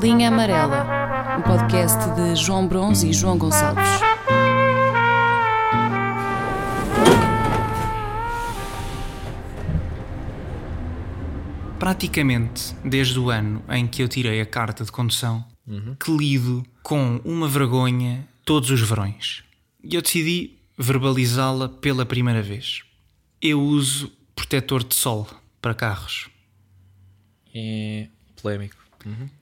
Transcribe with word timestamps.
Linha 0.00 0.28
Amarela, 0.28 1.38
um 1.38 1.42
podcast 1.42 1.98
de 2.14 2.36
João 2.36 2.68
Bronze 2.68 3.08
e 3.08 3.12
João 3.12 3.36
Gonçalves. 3.36 3.84
Praticamente 11.80 12.76
desde 12.84 13.18
o 13.18 13.28
ano 13.28 13.64
em 13.68 13.88
que 13.88 14.00
eu 14.00 14.08
tirei 14.08 14.40
a 14.40 14.46
carta 14.46 14.84
de 14.84 14.92
condução, 14.92 15.44
que 15.98 16.16
lido 16.16 16.64
com 16.82 17.20
uma 17.24 17.48
vergonha 17.48 18.24
todos 18.44 18.70
os 18.70 18.80
verões. 18.80 19.42
E 19.82 19.96
eu 19.96 20.02
decidi 20.02 20.58
verbalizá-la 20.78 21.68
pela 21.68 22.06
primeira 22.06 22.40
vez. 22.40 22.82
Eu 23.42 23.60
uso 23.60 24.12
protetor 24.36 24.84
de 24.84 24.94
sol 24.94 25.26
para 25.60 25.74
carros. 25.74 26.30
É 27.52 28.06
polémico. 28.40 28.87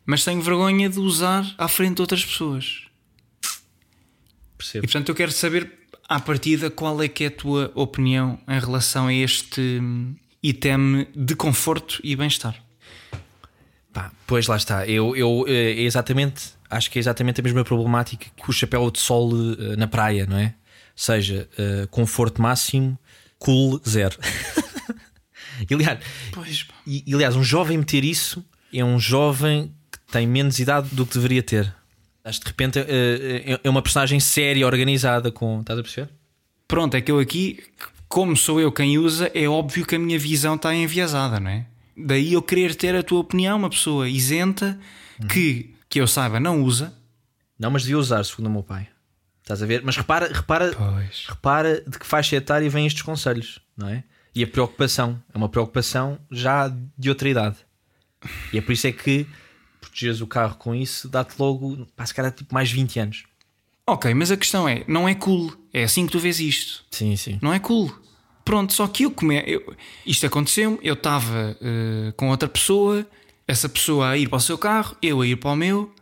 Mas 0.05 0.25
tenho 0.25 0.41
vergonha 0.41 0.89
de 0.89 0.99
usar 0.99 1.55
à 1.59 1.69
frente 1.69 1.97
de 1.97 2.01
outras 2.03 2.25
pessoas. 2.25 2.83
Percebo. 4.57 4.85
E 4.85 4.89
portanto 4.89 5.09
eu 5.09 5.15
quero 5.15 5.33
saber 5.33 5.71
à 6.09 6.21
partida 6.21 6.71
qual 6.71 7.03
é 7.03 7.09
que 7.09 7.25
é 7.25 7.27
a 7.27 7.31
tua 7.31 7.73
opinião 7.75 8.39
em 8.49 8.59
relação 8.59 9.09
a 9.09 9.15
este 9.15 9.61
hum, 9.61 10.15
item 10.43 11.07
de 11.15 11.35
conforto 11.35 12.01
e 12.03 12.15
bem-estar. 12.15 12.57
Pá, 13.93 14.13
pois 14.27 14.47
lá 14.47 14.57
está. 14.57 14.87
Eu, 14.87 15.17
eu 15.17 15.45
eh, 15.49 15.73
é 15.73 15.83
exatamente, 15.83 16.51
acho 16.71 16.91
que 16.91 16.99
é 16.99 17.01
exatamente 17.01 17.41
a 17.41 17.45
mesma 17.45 17.65
problemática 17.65 18.27
que 18.37 18.51
o 18.51 18.53
chapéu 18.53 18.91
de 18.91 18.99
sol 18.99 19.33
eh, 19.33 19.77
na 19.77 19.87
praia, 19.87 20.27
não 20.27 20.37
é? 20.37 20.47
Ou 20.47 20.53
seja, 20.95 21.49
eh, 21.59 21.87
conforto 21.91 22.41
máximo, 22.41 22.99
cool 23.39 23.81
zero. 23.87 24.17
E, 25.71 25.73
aliás, 25.73 26.01
Pois, 26.33 26.67
e, 26.87 27.15
aliás, 27.15 27.35
um 27.35 27.43
jovem 27.43 27.79
meter 27.79 28.05
isso 28.05 28.45
é 28.79 28.85
um 28.85 28.99
jovem 28.99 29.73
que 29.91 29.99
tem 30.13 30.27
menos 30.27 30.59
idade 30.59 30.89
do 30.93 31.05
que 31.07 31.15
deveria 31.15 31.43
ter. 31.43 31.75
Acho 32.25 32.41
que 32.41 32.45
de 32.47 32.51
repente 32.51 32.79
eh, 32.81 33.43
é- 33.55 33.61
é 33.63 33.71
uma 33.71 33.83
personagem 33.83 34.19
séria, 34.21 34.67
organizada, 34.67 35.31
com. 35.31 35.61
Estás 35.61 35.79
a 35.79 35.83
perceber? 35.83 36.11
Pronto, 36.69 36.95
é 36.97 37.01
que 37.01 37.11
eu 37.11 37.19
aqui, 37.21 37.63
como 38.09 38.37
sou 38.37 38.61
eu 38.61 38.73
quem 38.73 38.99
usa, 38.99 39.31
é 39.35 39.49
óbvio 39.49 39.87
que 39.87 39.95
a 39.95 39.99
minha 39.99 40.19
visão 40.19 40.57
está 40.57 40.75
enviesada, 40.75 41.39
não 41.39 41.51
é? 41.51 41.67
Daí 41.97 42.33
eu 42.33 42.43
querer 42.43 42.75
ter 42.75 42.95
a 42.97 43.03
tua 43.03 43.21
opinião, 43.21 43.57
uma 43.57 43.71
pessoa 43.71 44.09
isenta 44.09 44.79
que, 45.33 45.75
que 45.89 46.01
eu 46.01 46.07
saiba, 46.07 46.39
não 46.41 46.63
usa. 46.63 46.93
Não, 47.59 47.71
mas 47.71 47.83
devia 47.83 47.97
usar, 47.99 48.23
segundo 48.25 48.47
o 48.49 48.51
meu 48.51 48.63
pai. 48.63 48.89
Estás 49.43 49.63
a 49.63 49.67
ver? 49.67 49.81
Mas 49.85 49.97
repara, 49.97 50.29
repara, 50.31 50.73
Pois. 50.77 51.25
repara 51.29 51.81
de 51.87 51.99
que 51.99 52.05
faixa 52.07 52.35
etária 52.37 52.69
vêm 52.69 52.85
estes 52.87 53.03
conselhos, 53.03 53.61
não 53.77 53.89
é? 53.89 54.03
E 54.35 54.43
a 54.43 54.47
preocupação 54.47 55.23
é 55.33 55.39
uma 55.39 55.49
preocupação 55.49 56.19
já 56.31 56.71
de 56.99 57.09
outra 57.09 57.29
idade. 57.29 57.57
E 58.53 58.59
é 58.59 58.61
por 58.61 58.73
isso 58.73 58.87
é 58.87 58.93
que 58.93 59.27
proteges 59.81 60.21
o 60.21 60.27
carro 60.27 60.57
com 60.57 60.75
isso, 60.75 61.09
dá-te 61.09 61.35
logo, 61.39 61.87
pá, 61.97 62.05
se 62.07 62.15
calhar 62.15 62.33
tipo 62.33 62.53
mais 62.55 62.71
20 62.71 62.99
anos. 62.99 63.25
Ok, 63.87 64.13
mas 64.15 64.31
a 64.31 64.37
questão 64.37 64.69
é, 64.69 64.85
não 64.89 65.09
é 65.09 65.15
cool. 65.15 65.53
É 65.73 65.85
assim 65.85 66.07
que 66.07 66.13
tu 66.13 66.19
vês 66.19 66.41
isto. 66.41 66.85
Sim, 66.91 67.15
sim. 67.17 67.39
Não 67.41 67.53
é 67.53 67.59
cool. 67.61 67.95
Pronto, 68.45 68.73
só 68.73 68.87
que 68.89 69.05
eu 69.05 69.11
come... 69.11 69.43
eu- 69.47 69.75
isto 70.05 70.25
aconteceu 70.27 70.79
eu 70.83 70.95
estava 70.95 71.57
eh, 71.61 72.13
com 72.17 72.29
outra 72.31 72.49
pessoa, 72.49 73.07
essa 73.47 73.69
pessoa 73.69 74.11
a 74.11 74.19
ir 74.19 74.29
para 74.29 74.37
o 74.39 74.41
seu 74.41 74.59
carro, 74.59 74.97
eu 75.03 75.21
a 75.21 75.27
ir 75.27 75.37
para 75.37 75.51
o 75.51 75.57
meu. 75.57 75.93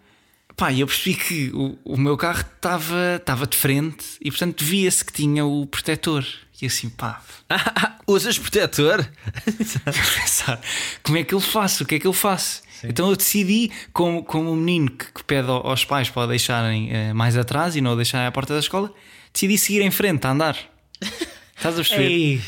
Pá, 0.56 0.72
eu 0.72 0.86
percebi 0.86 1.16
que 1.16 1.50
o, 1.52 1.76
o 1.84 1.96
meu 1.96 2.16
carro 2.16 2.40
estava 2.40 3.16
estava 3.16 3.46
de 3.46 3.56
frente 3.56 4.04
e 4.20 4.30
portanto 4.30 4.64
via-se 4.64 5.04
que 5.04 5.12
tinha 5.12 5.44
o 5.44 5.66
protetor. 5.66 6.24
E 6.62 6.66
assim, 6.66 6.88
pá, 6.88 7.20
Usas 8.06 8.38
protetor? 8.38 9.06
pensar 9.84 10.60
como 11.02 11.18
é 11.18 11.24
que 11.24 11.34
eu 11.34 11.40
faço, 11.40 11.84
o 11.84 11.86
que 11.86 11.96
é 11.96 11.98
que 11.98 12.06
eu 12.06 12.12
faço. 12.12 12.62
Então 12.84 13.08
eu 13.10 13.16
decidi, 13.16 13.70
como, 13.92 14.22
como 14.22 14.52
um 14.52 14.56
menino 14.56 14.90
que, 14.90 15.06
que 15.12 15.24
pede 15.24 15.48
ao- 15.48 15.66
aos 15.66 15.84
pais 15.84 16.10
para 16.10 16.22
o 16.22 16.26
deixarem 16.26 16.90
eh, 16.92 17.12
mais 17.14 17.36
atrás 17.36 17.76
e 17.76 17.80
não 17.80 17.92
o 17.92 17.96
deixarem 17.96 18.26
à 18.26 18.32
porta 18.32 18.52
da 18.52 18.60
escola, 18.60 18.92
decidi 19.32 19.56
seguir 19.56 19.80
em 19.80 19.90
frente, 19.90 20.26
a 20.26 20.30
andar. 20.32 20.56
Estás 21.56 21.74
a 21.74 21.78
perceber? 21.78 22.08
Ei, 22.10 22.42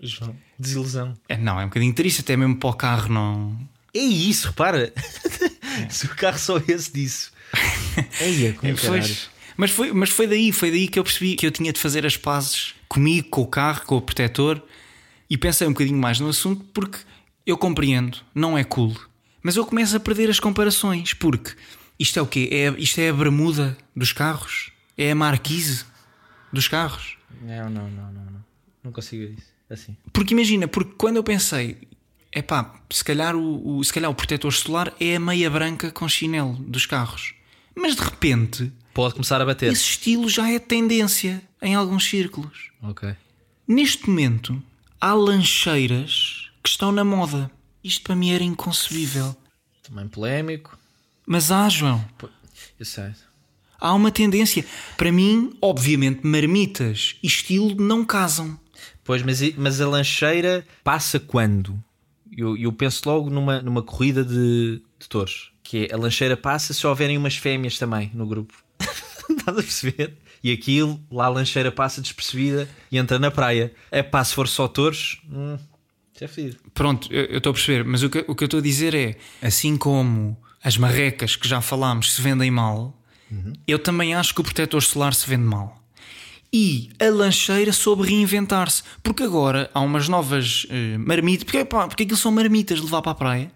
João, 0.00 0.36
desilusão. 0.58 1.14
É, 1.28 1.36
não, 1.36 1.60
é 1.60 1.64
um 1.64 1.68
bocadinho 1.68 1.92
triste, 1.92 2.20
até 2.20 2.36
mesmo 2.36 2.56
para 2.56 2.70
o 2.70 2.74
carro 2.74 3.08
não. 3.12 3.58
É 3.92 3.98
isso, 3.98 4.48
repara. 4.48 4.92
Se 5.88 6.06
o 6.06 6.10
carro 6.10 6.38
só 6.38 6.58
esse 6.68 6.92
disso. 6.92 7.32
Eia, 8.20 8.52
como 8.52 8.72
Pois. 8.76 9.28
Mas, 9.60 9.70
foi, 9.70 9.92
mas 9.92 10.10
foi 10.10 10.26
daí, 10.26 10.50
foi 10.52 10.70
daí 10.70 10.88
que 10.88 10.98
eu 10.98 11.04
percebi 11.04 11.36
que 11.36 11.46
eu 11.46 11.50
tinha 11.50 11.72
de 11.72 11.78
fazer 11.80 12.04
as 12.06 12.16
pazes 12.16 12.74
comigo, 12.88 13.28
com 13.28 13.42
o 13.42 13.46
carro, 13.46 13.84
com 13.86 13.96
o 13.96 14.02
protetor 14.02 14.62
e 15.28 15.36
pensei 15.38 15.66
um 15.66 15.72
bocadinho 15.72 15.98
mais 15.98 16.18
no 16.18 16.28
assunto 16.28 16.64
porque 16.74 16.98
eu 17.46 17.56
compreendo, 17.56 18.18
não 18.34 18.56
é 18.58 18.64
cool, 18.64 18.96
mas 19.42 19.56
eu 19.56 19.64
começo 19.64 19.96
a 19.96 20.00
perder 20.00 20.28
as 20.30 20.40
comparações 20.40 21.14
porque 21.14 21.52
isto 21.98 22.18
é 22.18 22.22
o 22.22 22.26
quê? 22.26 22.48
É, 22.50 22.74
isto 22.80 22.98
é 23.00 23.10
a 23.10 23.12
bermuda 23.12 23.76
dos 23.94 24.12
carros? 24.12 24.70
É 24.96 25.10
a 25.12 25.14
marquise 25.14 25.84
dos 26.52 26.66
carros? 26.68 27.16
Não, 27.42 27.70
não, 27.70 27.88
não, 27.90 28.12
não, 28.12 28.24
não. 28.24 28.44
Não 28.84 28.92
consigo 28.92 29.22
isso. 29.24 29.46
Assim. 29.68 29.96
Porque 30.12 30.34
imagina, 30.34 30.66
porque 30.66 30.92
quando 30.98 31.16
eu 31.16 31.22
pensei, 31.22 31.76
é 32.32 32.42
pá, 32.42 32.74
se 32.90 33.04
calhar 33.04 33.36
o, 33.36 33.76
o- 33.78 33.84
se 33.84 33.92
calhar 33.92 34.10
o 34.10 34.14
protetor 34.14 34.52
solar 34.52 34.92
é 34.98 35.16
a 35.16 35.20
meia 35.20 35.48
branca 35.48 35.90
com 35.92 36.08
chinelo 36.08 36.54
dos 36.54 36.86
carros, 36.86 37.34
mas 37.76 37.94
de 37.94 38.02
repente 38.02 38.72
Pode 38.92 39.14
começar 39.14 39.40
a 39.40 39.44
bater. 39.46 39.72
esse 39.72 39.82
estilo 39.82 40.28
já 40.28 40.50
é 40.50 40.58
tendência 40.58 41.42
em 41.62 41.74
alguns 41.74 42.04
círculos. 42.04 42.70
Ok. 42.82 43.14
Neste 43.66 44.08
momento, 44.08 44.60
há 45.00 45.12
lancheiras 45.14 46.50
que 46.62 46.68
estão 46.68 46.90
na 46.92 47.04
moda. 47.04 47.50
Isto 47.82 48.02
para 48.02 48.16
mim 48.16 48.30
era 48.32 48.42
inconcebível. 48.44 49.34
Também 49.82 50.08
polémico. 50.08 50.78
Mas 51.26 51.50
há, 51.50 51.68
João, 51.68 52.04
Eu 52.78 52.84
sei. 52.84 53.12
há 53.78 53.94
uma 53.94 54.10
tendência. 54.10 54.64
Para 54.96 55.12
mim, 55.12 55.56
obviamente, 55.62 56.26
marmitas 56.26 57.16
e 57.22 57.26
estilo 57.26 57.74
não 57.76 58.04
casam. 58.04 58.58
Pois, 59.04 59.22
mas, 59.22 59.40
mas 59.56 59.80
a 59.80 59.88
lancheira 59.88 60.66
passa 60.84 61.18
quando? 61.20 61.82
Eu, 62.36 62.56
eu 62.56 62.72
penso 62.72 63.02
logo 63.08 63.30
numa, 63.30 63.60
numa 63.62 63.82
corrida 63.82 64.24
de, 64.24 64.82
de 64.98 65.08
touros. 65.08 65.52
Que 65.62 65.86
é 65.86 65.94
a 65.94 65.96
lancheira 65.96 66.36
passa 66.36 66.74
se 66.74 66.86
houverem 66.86 67.16
umas 67.16 67.36
fêmeas 67.36 67.78
também 67.78 68.10
no 68.14 68.26
grupo. 68.26 68.54
Estás 69.38 69.58
a 69.58 69.62
perceber? 69.62 70.16
E 70.42 70.52
aquilo, 70.52 71.00
lá 71.10 71.26
a 71.26 71.28
lancheira 71.28 71.70
passa 71.70 72.00
despercebida 72.00 72.68
e 72.90 72.98
entra 72.98 73.18
na 73.18 73.30
praia. 73.30 73.72
É 73.90 74.02
pá, 74.02 74.24
se 74.24 74.34
for 74.34 74.48
só 74.48 74.66
touros, 74.66 75.20
hum, 75.30 75.58
é 76.20 76.26
fedido. 76.28 76.58
Pronto, 76.74 77.12
eu 77.12 77.38
estou 77.38 77.50
a 77.50 77.54
perceber, 77.54 77.84
mas 77.84 78.02
o 78.02 78.10
que, 78.10 78.24
o 78.26 78.34
que 78.34 78.44
eu 78.44 78.46
estou 78.46 78.60
a 78.60 78.62
dizer 78.62 78.94
é: 78.94 79.16
assim 79.42 79.76
como 79.76 80.36
as 80.62 80.76
marrecas 80.76 81.36
que 81.36 81.48
já 81.48 81.60
falámos 81.60 82.14
se 82.14 82.20
vendem 82.20 82.50
mal, 82.50 82.98
eu 83.66 83.78
também 83.78 84.14
acho 84.14 84.34
que 84.34 84.40
o 84.40 84.44
protetor 84.44 84.82
solar 84.82 85.14
se 85.14 85.28
vende 85.28 85.44
mal. 85.44 85.80
E 86.52 86.90
a 86.98 87.08
lancheira 87.08 87.72
soube 87.72 88.02
reinventar-se, 88.08 88.82
porque 89.04 89.22
agora 89.22 89.70
há 89.72 89.80
umas 89.80 90.08
novas 90.08 90.66
eh, 90.68 90.98
marmitas, 90.98 91.44
porque, 91.44 91.64
pá, 91.64 91.86
porque 91.86 92.02
aquilo 92.02 92.18
são 92.18 92.32
marmitas 92.32 92.78
de 92.78 92.84
levar 92.84 93.02
para 93.02 93.12
a 93.12 93.14
praia, 93.14 93.52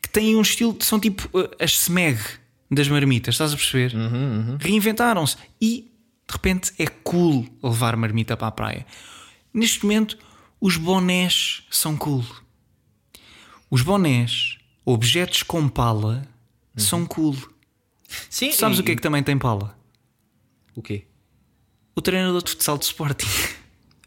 que 0.00 0.08
têm 0.08 0.36
um 0.36 0.40
estilo, 0.40 0.76
são 0.80 1.00
tipo 1.00 1.28
eh, 1.36 1.64
as 1.64 1.72
smeg 1.72 2.20
das 2.70 2.88
marmitas, 2.88 3.34
estás 3.34 3.52
a 3.52 3.56
perceber? 3.56 3.94
Reinventaram-se 4.60 5.36
e 5.60 5.90
de 6.28 6.32
repente 6.32 6.72
é 6.78 6.86
cool 6.86 7.46
levar 7.62 7.96
marmita 7.96 8.36
para 8.36 8.48
a 8.48 8.52
praia. 8.52 8.86
Neste 9.52 9.82
momento, 9.82 10.18
os 10.60 10.76
bonés 10.76 11.62
são 11.70 11.96
cool. 11.96 12.24
Os 13.70 13.82
bonés, 13.82 14.58
objetos 14.84 15.42
com 15.42 15.68
pala, 15.68 16.26
são 16.76 17.06
cool. 17.06 17.36
Sim, 18.30 18.52
sabes 18.52 18.78
e- 18.78 18.80
o 18.80 18.84
que 18.84 18.92
é 18.92 18.96
que 18.96 19.02
também 19.02 19.22
tem 19.22 19.38
pala? 19.38 19.76
O 20.74 20.82
quê? 20.82 21.04
O 21.94 22.00
treinador 22.00 22.42
de 22.42 22.50
futsal 22.50 22.78
de 22.78 22.84
Sporting. 22.84 23.26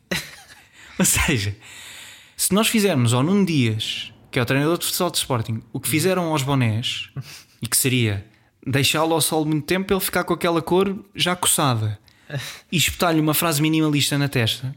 Ou 1.00 1.06
seja, 1.06 1.56
se 2.38 2.54
nós 2.54 2.68
fizermos 2.68 3.14
ao 3.14 3.24
Nuno 3.24 3.46
Dias, 3.46 4.14
que 4.32 4.40
é 4.40 4.42
o 4.42 4.46
treinador 4.46 4.78
de 4.78 4.86
futsal 4.86 5.12
de 5.12 5.18
Sporting, 5.18 5.62
o 5.74 5.80
que 5.80 5.90
fizeram 5.90 6.26
aos 6.32 6.42
bonés, 6.44 7.10
e 7.62 7.68
que 7.68 7.76
seria 7.76 8.26
deixá-lo 8.66 9.14
ao 9.14 9.22
sol 9.22 9.46
muito 9.46 9.66
tempo 9.66 9.88
para 9.88 9.96
ele 9.96 10.06
ficar 10.06 10.24
com 10.24 10.34
aquela 10.34 10.62
cor 10.62 10.96
já 11.16 11.36
coçada 11.36 12.00
e 12.72 12.78
espetar-lhe 12.78 13.20
uma 13.20 13.34
frase 13.34 13.62
minimalista 13.62 14.18
na 14.18 14.30
testa, 14.30 14.74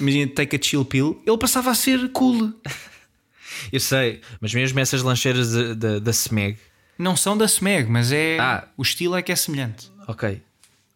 imagina 0.00 0.30
take 0.32 0.56
a 0.56 0.60
chill 0.62 0.84
pill, 0.84 1.22
ele 1.26 1.38
passava 1.38 1.70
a 1.70 1.74
ser 1.74 2.10
cool. 2.12 2.52
Eu 3.72 3.80
sei, 3.80 4.20
mas 4.40 4.54
mesmo 4.54 4.78
essas 4.80 5.02
lancheiras 5.02 5.52
da, 5.76 6.10
Smeg, 6.12 6.58
Não 6.98 7.16
são 7.16 7.36
da 7.36 7.44
Smeg, 7.46 7.90
mas 7.90 8.10
é 8.12 8.38
Ah. 8.38 8.68
o 8.76 8.82
estilo 8.82 9.16
é 9.16 9.22
que 9.22 9.32
é 9.32 9.36
semelhante. 9.36 9.90
ok, 10.06 10.40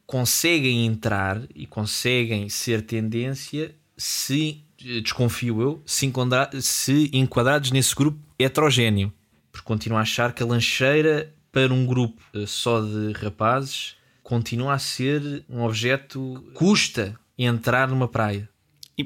conseguem 0.06 0.86
entrar 0.86 1.40
e 1.54 1.66
conseguem 1.66 2.48
ser 2.48 2.82
tendência 2.82 3.74
se, 3.96 4.62
desconfio 5.02 5.60
eu, 5.60 5.82
se, 5.86 6.06
enquadra- 6.06 6.50
se 6.60 7.10
enquadrados 7.12 7.70
nesse 7.70 7.94
grupo 7.94 8.18
heterogéneo. 8.38 9.12
Porque 9.50 9.66
continuo 9.66 9.98
a 9.98 10.02
achar 10.02 10.32
que 10.32 10.42
a 10.42 10.46
lancheira 10.46 11.32
para 11.52 11.72
um 11.72 11.86
grupo 11.86 12.20
eh, 12.34 12.46
só 12.46 12.80
de 12.80 13.12
rapazes 13.12 13.94
continua 14.22 14.72
a 14.72 14.78
ser 14.78 15.44
um 15.48 15.62
objeto 15.62 16.42
custa 16.54 17.14
entrar 17.36 17.88
numa 17.88 18.08
praia. 18.08 18.48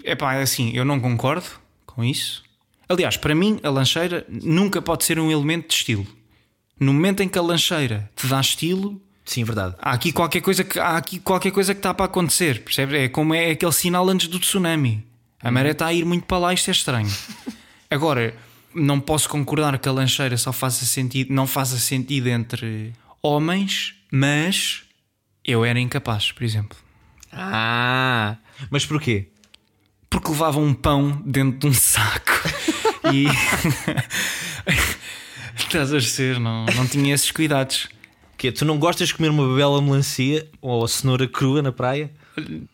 É 0.05 0.43
assim, 0.43 0.71
eu 0.73 0.85
não 0.85 1.01
concordo 1.01 1.47
com 1.85 2.05
isso. 2.05 2.43
Aliás, 2.89 3.17
para 3.17 3.35
mim, 3.35 3.59
a 3.63 3.71
lancheira 3.71 4.25
nunca 4.29 4.81
pode 4.81 5.05
ser 5.05 5.19
um 5.19 5.31
elemento 5.31 5.69
de 5.69 5.75
estilo. 5.75 6.07
No 6.79 6.93
momento 6.93 7.23
em 7.23 7.29
que 7.29 7.39
a 7.39 7.43
lancheira 7.43 8.09
te 8.15 8.27
dá 8.27 8.41
estilo, 8.41 9.01
Sim, 9.25 9.43
verdade. 9.43 9.75
há 9.81 9.93
aqui 9.93 10.13
qualquer 10.13 10.41
coisa 10.41 10.63
que 10.63 10.79
há 10.79 10.97
aqui 10.97 11.19
qualquer 11.19 11.51
coisa 11.51 11.75
que 11.75 11.81
está 11.81 11.93
para 11.93 12.07
acontecer, 12.07 12.63
percebes? 12.63 12.95
É 12.95 13.09
como 13.09 13.35
é 13.35 13.51
aquele 13.51 13.73
sinal 13.73 14.09
antes 14.09 14.29
do 14.29 14.39
tsunami. 14.39 15.05
A 15.41 15.51
maré 15.51 15.71
está 15.71 15.87
a 15.87 15.93
ir 15.93 16.05
muito 16.05 16.27
para 16.27 16.39
lá, 16.39 16.55
isto 16.55 16.69
é 16.69 16.73
estranho. 16.73 17.11
Agora, 17.91 18.35
não 18.77 19.01
posso 19.01 19.29
concordar 19.29 19.79
que 19.79 19.89
a 19.89 19.93
lancheira 19.93 20.37
só 20.37 20.53
faça 20.53 20.85
sentido, 20.85 21.33
não 21.33 21.47
faça 21.47 21.79
sentido 21.79 22.29
entre 22.29 22.93
homens, 23.23 23.95
mas 24.13 24.83
eu 25.45 25.65
era 25.65 25.81
incapaz, 25.81 26.31
por 26.31 26.45
exemplo. 26.45 26.77
Ah, 27.33 28.37
mas 28.71 28.85
porquê? 28.85 29.29
Porque 30.09 30.31
levava 30.31 30.59
um 30.59 30.75
pão 30.75 31.23
dentro 31.25 31.61
de 31.61 31.67
um 31.67 31.73
saco 31.73 32.33
e 33.13 33.27
estás 35.57 35.89
a 35.89 35.93
perceber, 35.93 36.39
não, 36.39 36.67
não 36.67 36.87
tinha 36.87 37.15
esses 37.15 37.31
cuidados. 37.31 37.89
Que 38.37 38.53
tu 38.53 38.67
não 38.67 38.79
gostas 38.79 39.09
de 39.09 39.15
comer 39.15 39.31
uma 39.31 39.57
bela 39.57 39.81
melancia 39.81 40.47
ou 40.61 40.87
cenoura 40.87 41.27
crua 41.27 41.63
na 41.63 41.73
praia? 41.73 42.11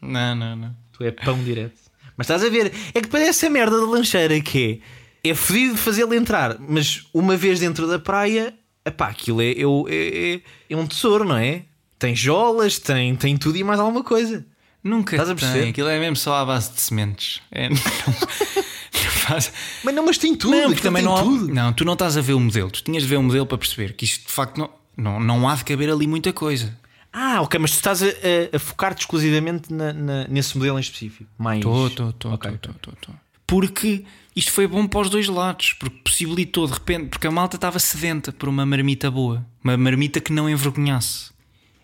Não, 0.00 0.34
não, 0.34 0.56
não. 0.56 0.76
Tu 0.92 1.04
é 1.04 1.12
pão 1.12 1.42
direto. 1.42 1.78
Mas 2.16 2.26
estás 2.26 2.44
a 2.44 2.50
ver, 2.50 2.72
é 2.92 3.00
que 3.00 3.06
parece 3.06 3.46
a 3.46 3.50
merda 3.50 3.78
da 3.78 3.86
lancheira 3.86 4.38
que 4.40 4.80
é. 4.82 5.01
É 5.24 5.34
fodido 5.34 5.76
fazê-lo 5.76 6.12
entrar, 6.14 6.56
mas 6.58 7.06
uma 7.14 7.36
vez 7.36 7.60
dentro 7.60 7.86
da 7.86 7.98
praia, 7.98 8.52
epá, 8.84 9.08
aquilo 9.08 9.40
é, 9.40 9.52
é, 9.52 9.62
é, 9.88 10.34
é- 10.34 10.40
é 10.70 10.76
um 10.76 10.86
tesouro, 10.86 11.24
não 11.24 11.36
é? 11.36 11.62
Tem 11.98 12.14
jolas, 12.16 12.78
tem, 12.78 13.14
tem 13.14 13.36
tudo 13.36 13.56
e 13.56 13.62
mais 13.62 13.78
alguma 13.78 14.02
coisa. 14.02 14.44
Nunca 14.82 15.14
Estás 15.14 15.30
a 15.30 15.34
tem. 15.36 15.40
perceber? 15.46 15.68
Aquilo 15.70 15.88
é 15.88 16.00
mesmo 16.00 16.16
só 16.16 16.34
à 16.34 16.44
base 16.44 16.72
de 16.72 16.80
sementes. 16.80 17.40
É, 17.52 17.68
não, 17.70 17.76
não 17.76 19.10
faz- 19.12 19.52
Mas 19.84 19.94
não, 19.94 20.04
mas 20.06 20.18
tem 20.18 20.34
tudo. 20.34 20.50
Não, 20.56 20.66
porque 20.66 20.82
também 20.82 21.02
tem 21.04 21.08
não 21.12 21.16
há- 21.16 21.22
tudo. 21.22 21.54
Não, 21.54 21.72
tu 21.72 21.84
não 21.84 21.92
estás 21.92 22.16
a 22.16 22.20
ver 22.20 22.32
o 22.32 22.40
modelo. 22.40 22.68
Tu 22.72 22.82
tinhas 22.82 23.04
de 23.04 23.08
ver 23.08 23.16
o 23.18 23.22
modelo 23.22 23.46
para 23.46 23.58
perceber 23.58 23.92
que 23.94 24.04
isto 24.04 24.26
de 24.26 24.32
facto 24.32 24.58
não, 24.58 24.70
não, 24.96 25.20
não 25.20 25.48
há 25.48 25.54
de 25.54 25.64
caber 25.64 25.88
ali 25.88 26.08
muita 26.08 26.32
coisa. 26.32 26.76
Ah, 27.12 27.40
ok, 27.42 27.60
mas 27.60 27.70
tu 27.70 27.74
estás 27.74 28.02
a, 28.02 28.06
a- 28.06 28.56
a 28.56 28.58
focar-te 28.58 29.00
exclusivamente 29.02 29.72
na- 29.72 29.92
na- 29.92 30.26
nesse 30.26 30.58
modelo 30.58 30.78
em 30.78 30.80
específico. 30.80 31.30
Mais... 31.38 31.58
Estou, 31.60 31.86
estou, 31.86 32.08
estou, 32.10 32.34
estou, 32.34 32.74
estou. 32.94 33.14
Porque 33.46 34.04
isto 34.34 34.50
foi 34.50 34.66
bom 34.66 34.86
para 34.86 35.00
os 35.00 35.10
dois 35.10 35.28
lados, 35.28 35.74
porque 35.74 35.98
possibilitou 36.02 36.66
de 36.66 36.72
repente, 36.72 37.08
porque 37.08 37.26
a 37.26 37.30
malta 37.30 37.56
estava 37.56 37.78
sedenta 37.78 38.32
por 38.32 38.48
uma 38.48 38.64
marmita 38.64 39.10
boa, 39.10 39.46
uma 39.62 39.76
marmita 39.76 40.20
que 40.20 40.32
não 40.32 40.48
envergonhasse. 40.48 41.30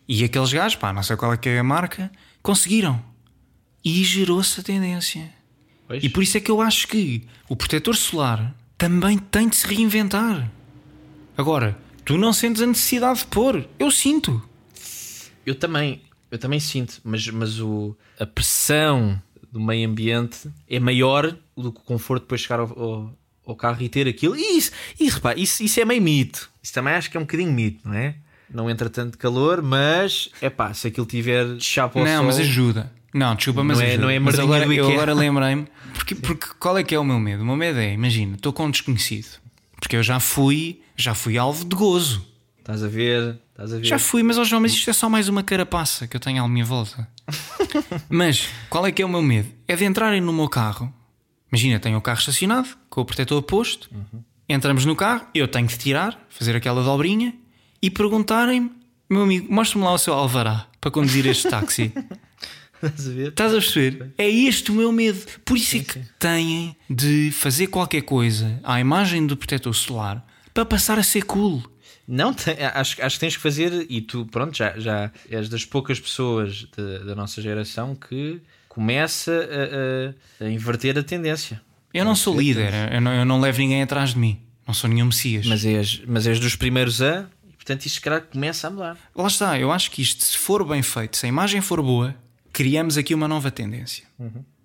E 0.08 0.24
aqueles 0.24 0.52
gajos, 0.52 0.76
pá, 0.76 0.92
não 0.92 1.02
sei 1.02 1.16
qual 1.16 1.34
é 1.34 1.36
que 1.36 1.48
é 1.48 1.58
a 1.58 1.64
marca, 1.64 2.10
conseguiram. 2.42 3.02
E 3.84 4.02
gerou-se 4.02 4.60
a 4.60 4.62
tendência. 4.62 5.30
Pois. 5.86 6.02
E 6.02 6.08
por 6.08 6.22
isso 6.22 6.38
é 6.38 6.40
que 6.40 6.50
eu 6.50 6.60
acho 6.62 6.88
que 6.88 7.26
o 7.48 7.54
protetor 7.54 7.94
solar 7.94 8.54
também 8.78 9.18
tem 9.18 9.48
de 9.48 9.56
se 9.56 9.66
reinventar. 9.66 10.50
Agora, 11.36 11.78
tu 12.04 12.16
não 12.16 12.32
sentes 12.32 12.62
a 12.62 12.66
necessidade 12.66 13.20
de 13.20 13.26
pôr. 13.26 13.68
Eu 13.78 13.90
sinto. 13.90 14.42
Eu 15.44 15.54
também, 15.54 16.02
eu 16.30 16.38
também 16.38 16.60
sinto, 16.60 17.00
mas, 17.04 17.26
mas 17.28 17.60
o, 17.60 17.96
a 18.18 18.26
pressão 18.26 19.20
do 19.58 19.64
meio 19.64 19.88
ambiente 19.88 20.48
é 20.68 20.78
maior 20.78 21.36
do 21.56 21.72
que 21.72 21.80
o 21.80 21.82
conforto 21.82 22.22
depois 22.22 22.40
de 22.40 22.46
chegar 22.46 22.60
ao, 22.60 22.78
ao, 22.80 23.18
ao 23.46 23.56
carro 23.56 23.82
e 23.82 23.88
ter 23.88 24.06
aquilo. 24.06 24.36
E 24.36 24.56
isso, 24.56 24.70
isso, 24.98 25.16
repá, 25.16 25.34
isso, 25.34 25.62
isso 25.62 25.80
é 25.80 25.84
meio 25.84 26.00
mito. 26.00 26.48
Isso 26.62 26.72
também 26.72 26.94
acho 26.94 27.10
que 27.10 27.16
é 27.16 27.20
um 27.20 27.24
bocadinho 27.24 27.52
mito, 27.52 27.80
não 27.86 27.94
é? 27.94 28.14
Não 28.50 28.70
entra 28.70 28.88
tanto 28.88 29.18
calor, 29.18 29.60
mas 29.60 30.30
é 30.40 30.48
pá, 30.48 30.72
se 30.72 30.86
aquilo 30.88 31.04
tiver 31.04 31.60
chapa 31.60 31.98
ao 31.98 32.04
não, 32.04 32.16
sol, 32.18 32.26
mas 32.26 32.38
ajuda. 32.38 32.92
Não, 33.12 33.34
desculpa, 33.34 33.64
mas 33.64 33.78
Não 33.78 33.84
é- 33.84 33.88
ajuda. 33.88 34.02
não 34.02 34.10
é 34.10 34.18
mas 34.18 34.38
agora, 34.38 34.64
eu 34.74 34.88
agora 34.90 35.14
lembrei-me. 35.14 35.66
Porque, 35.94 36.14
porque 36.14 36.46
qual 36.58 36.78
é 36.78 36.82
que 36.84 36.94
é 36.94 36.98
o 36.98 37.04
meu 37.04 37.18
medo? 37.18 37.42
O 37.42 37.46
meu 37.46 37.56
medo 37.56 37.78
é, 37.78 37.92
imagina, 37.92 38.36
estou 38.36 38.52
com 38.52 38.66
um 38.66 38.70
desconhecido. 38.70 39.28
Porque 39.80 39.96
eu 39.96 40.02
já 40.02 40.20
fui, 40.20 40.80
já 40.96 41.14
fui 41.14 41.36
alvo 41.38 41.64
de 41.64 41.74
gozo. 41.74 42.24
estás 42.58 42.82
a 42.82 42.88
ver. 42.88 43.38
Já 43.82 43.98
fui, 43.98 44.22
mas 44.22 44.38
aos 44.38 44.52
homens 44.52 44.72
isto 44.72 44.88
é 44.88 44.92
só 44.92 45.08
mais 45.08 45.28
uma 45.28 45.42
carapaça 45.42 46.06
que 46.06 46.16
eu 46.16 46.20
tenho 46.20 46.42
à 46.42 46.48
minha 46.48 46.64
volta. 46.64 47.08
mas 48.08 48.48
qual 48.70 48.86
é 48.86 48.92
que 48.92 49.02
é 49.02 49.04
o 49.04 49.08
meu 49.08 49.22
medo? 49.22 49.48
É 49.66 49.74
de 49.74 49.84
entrarem 49.84 50.20
no 50.20 50.32
meu 50.32 50.48
carro. 50.48 50.94
Imagina, 51.50 51.80
tenho 51.80 51.98
o 51.98 52.00
carro 52.00 52.18
estacionado, 52.18 52.68
com 52.88 53.00
o 53.00 53.04
protetor 53.04 53.42
posto. 53.42 53.90
Entramos 54.48 54.84
no 54.84 54.94
carro, 54.94 55.26
eu 55.34 55.48
tenho 55.48 55.66
de 55.66 55.76
tirar, 55.76 56.26
fazer 56.28 56.54
aquela 56.54 56.82
dobrinha 56.84 57.34
e 57.82 57.90
perguntarem-me, 57.90 58.70
meu 59.10 59.22
amigo, 59.22 59.52
mostre-me 59.52 59.84
lá 59.84 59.92
o 59.92 59.98
seu 59.98 60.14
alvará 60.14 60.66
para 60.80 60.90
conduzir 60.90 61.26
este 61.26 61.48
táxi. 61.48 61.92
Estás 62.80 63.08
a 63.08 63.10
ver? 63.10 63.28
Estás 63.28 63.52
a 63.52 63.56
perceber? 63.56 64.14
É 64.16 64.30
este 64.30 64.70
o 64.70 64.74
meu 64.74 64.92
medo. 64.92 65.18
Por 65.44 65.56
isso 65.56 65.76
é 65.76 65.80
que 65.80 65.98
têm 66.18 66.76
de 66.88 67.32
fazer 67.32 67.66
qualquer 67.66 68.02
coisa 68.02 68.60
à 68.62 68.78
imagem 68.78 69.26
do 69.26 69.36
protetor 69.36 69.74
solar 69.74 70.24
para 70.54 70.64
passar 70.64 70.96
a 70.96 71.02
ser 71.02 71.22
cool. 71.22 71.62
Não, 72.10 72.32
tem- 72.32 72.56
acho, 72.74 73.02
acho 73.04 73.16
que 73.16 73.20
tens 73.20 73.36
que 73.36 73.42
fazer, 73.42 73.86
e 73.90 74.00
tu, 74.00 74.24
pronto, 74.26 74.56
já, 74.56 74.78
já 74.78 75.10
és 75.30 75.46
das 75.50 75.64
poucas 75.66 76.00
pessoas 76.00 76.66
de- 76.76 76.98
da 77.04 77.14
nossa 77.14 77.42
geração 77.42 77.94
que 77.94 78.40
começa 78.68 79.30
a, 80.40 80.44
a- 80.44 80.46
a 80.46 80.50
inverter 80.50 80.96
a 80.98 81.02
tendência. 81.02 81.60
Eu 81.92 82.04
não 82.06 82.14
sou 82.14 82.34
líder, 82.38 82.72
eu 82.94 83.00
não, 83.00 83.12
eu 83.12 83.24
não 83.24 83.38
levo 83.40 83.58
ninguém 83.58 83.82
atrás 83.82 84.10
de 84.10 84.18
mim. 84.18 84.40
Não 84.66 84.72
sou 84.74 84.88
nenhum 84.88 85.06
Messias. 85.06 85.46
Mas 85.46 85.64
és, 85.64 86.02
mas 86.06 86.26
és 86.26 86.38
dos 86.40 86.54
primeiros 86.56 87.00
a, 87.02 87.26
e 87.48 87.52
portanto 87.52 87.84
isto 87.86 88.00
calhar 88.00 88.22
começa 88.22 88.66
a 88.68 88.70
mudar. 88.70 88.96
Lá 89.14 89.26
está, 89.26 89.58
eu 89.58 89.70
acho 89.72 89.90
que 89.90 90.00
isto, 90.02 90.24
se 90.24 90.36
for 90.38 90.66
bem 90.66 90.82
feito, 90.82 91.16
se 91.16 91.26
a 91.26 91.28
imagem 91.28 91.60
for 91.60 91.82
boa, 91.82 92.14
criamos 92.52 92.96
aqui 92.98 93.14
uma 93.14 93.26
nova 93.28 93.50
tendência. 93.50 94.04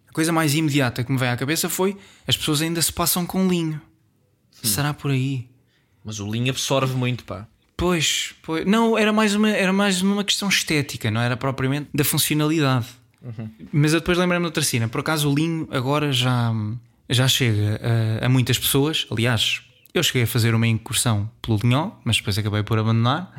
A 0.08 0.14
coisa 0.14 0.32
mais 0.32 0.54
imediata 0.56 1.04
que 1.04 1.12
me 1.12 1.18
veio 1.18 1.32
à 1.32 1.38
cabeça 1.38 1.68
foi 1.70 1.98
as 2.28 2.38
pessoas 2.38 2.62
ainda 2.62 2.82
se 2.82 2.92
passam 2.94 3.26
com 3.26 3.48
linho. 3.48 3.82
Será 4.62 4.94
por 4.94 5.12
aí? 5.12 5.48
Mas 6.04 6.20
o 6.20 6.30
linho 6.30 6.50
absorve 6.52 6.94
muito, 6.96 7.24
pá. 7.24 7.48
Pois, 7.78 8.34
pois. 8.44 8.66
Não, 8.66 8.98
era 8.98 9.12
mais, 9.12 9.34
uma, 9.36 9.50
era 9.50 9.74
mais 9.74 10.02
uma 10.02 10.24
questão 10.24 10.48
estética, 10.50 11.10
não 11.10 11.22
era 11.22 11.36
propriamente 11.38 11.90
da 11.94 12.04
funcionalidade. 12.04 12.88
Mas 13.72 13.94
eu 13.94 14.00
depois 14.00 14.18
lembrei-me 14.18 14.44
de 14.44 14.48
outra 14.48 14.64
cena. 14.64 14.88
Por 14.90 15.00
acaso 15.02 15.30
o 15.32 15.34
linho 15.36 15.68
agora 15.72 16.12
já, 16.12 16.54
já 17.10 17.28
chega 17.28 17.80
a, 18.22 18.26
a 18.26 18.30
muitas 18.30 18.58
pessoas. 18.58 19.08
Aliás, 19.10 19.62
eu 19.94 20.04
cheguei 20.04 20.24
a 20.24 20.28
fazer 20.28 20.54
uma 20.54 20.68
incursão 20.68 21.30
pelo 21.42 21.58
linhó, 21.64 21.92
mas 22.04 22.18
depois 22.18 22.38
acabei 22.38 22.64
por 22.64 22.78
abandonar. 22.78 23.34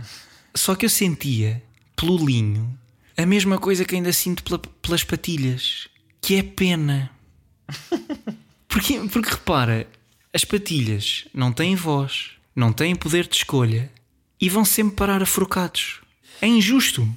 Só 0.54 0.74
que 0.74 0.86
eu 0.86 0.90
sentia 0.90 1.62
pelo 1.96 2.16
linho 2.24 2.78
a 3.16 3.26
mesma 3.26 3.58
coisa 3.58 3.84
que 3.84 3.94
ainda 3.94 4.12
sinto 4.12 4.42
pela- 4.42 4.58
pelas 4.58 5.04
patilhas, 5.04 5.86
que 6.20 6.36
é 6.36 6.42
pena. 6.42 7.10
Porque, 8.68 8.98
porque 9.12 9.30
repara, 9.30 9.86
as 10.32 10.44
patilhas 10.44 11.26
não 11.32 11.52
têm 11.52 11.76
voz, 11.76 12.30
não 12.54 12.72
têm 12.72 12.94
poder 12.94 13.26
de 13.26 13.36
escolha 13.36 13.90
e 14.40 14.48
vão 14.48 14.64
sempre 14.64 14.96
parar 14.96 15.22
afurcados. 15.22 16.00
É 16.40 16.46
injusto. 16.46 17.08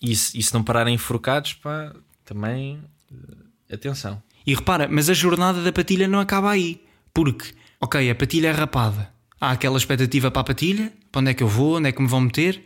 E 0.00 0.14
se, 0.16 0.38
e 0.38 0.42
se 0.42 0.52
não 0.52 0.64
pararem 0.64 0.94
enforcados, 0.94 1.54
pá, 1.54 1.94
também 2.24 2.80
eh, 3.10 3.74
atenção. 3.74 4.22
E 4.46 4.54
repara, 4.54 4.88
mas 4.90 5.08
a 5.08 5.14
jornada 5.14 5.62
da 5.62 5.72
patilha 5.72 6.08
não 6.08 6.18
acaba 6.18 6.50
aí. 6.50 6.82
Porque, 7.14 7.54
ok, 7.80 8.10
a 8.10 8.14
patilha 8.14 8.48
é 8.48 8.52
rapada. 8.52 9.12
Há 9.40 9.52
aquela 9.52 9.78
expectativa 9.78 10.30
para 10.30 10.40
a 10.40 10.44
patilha: 10.44 10.92
para 11.10 11.20
onde 11.20 11.30
é 11.30 11.34
que 11.34 11.42
eu 11.42 11.48
vou, 11.48 11.76
onde 11.76 11.88
é 11.88 11.92
que 11.92 12.02
me 12.02 12.08
vão 12.08 12.20
meter. 12.20 12.62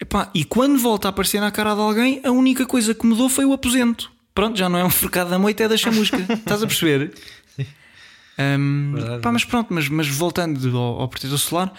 Epá, 0.00 0.30
e 0.34 0.44
quando 0.44 0.78
volta 0.78 1.08
a 1.08 1.10
aparecer 1.10 1.40
na 1.40 1.50
cara 1.50 1.74
de 1.74 1.80
alguém, 1.80 2.20
a 2.24 2.30
única 2.30 2.66
coisa 2.66 2.94
que 2.94 3.06
mudou 3.06 3.28
foi 3.28 3.44
o 3.44 3.52
aposento. 3.52 4.10
Pronto, 4.34 4.58
já 4.58 4.68
não 4.68 4.78
é 4.78 4.84
um 4.84 4.90
forcado 4.90 5.30
da 5.30 5.38
moita, 5.38 5.64
é 5.64 5.68
da 5.68 5.76
chamusca. 5.76 6.18
Estás 6.28 6.62
a 6.62 6.66
perceber? 6.66 7.14
Verdade. 8.94 9.22
pá, 9.22 9.32
mas 9.32 9.44
pronto, 9.44 9.72
mas, 9.72 9.88
mas 9.88 10.08
voltando 10.08 10.76
ao, 10.76 11.00
ao 11.02 11.08
protetor 11.08 11.38
solar, 11.38 11.72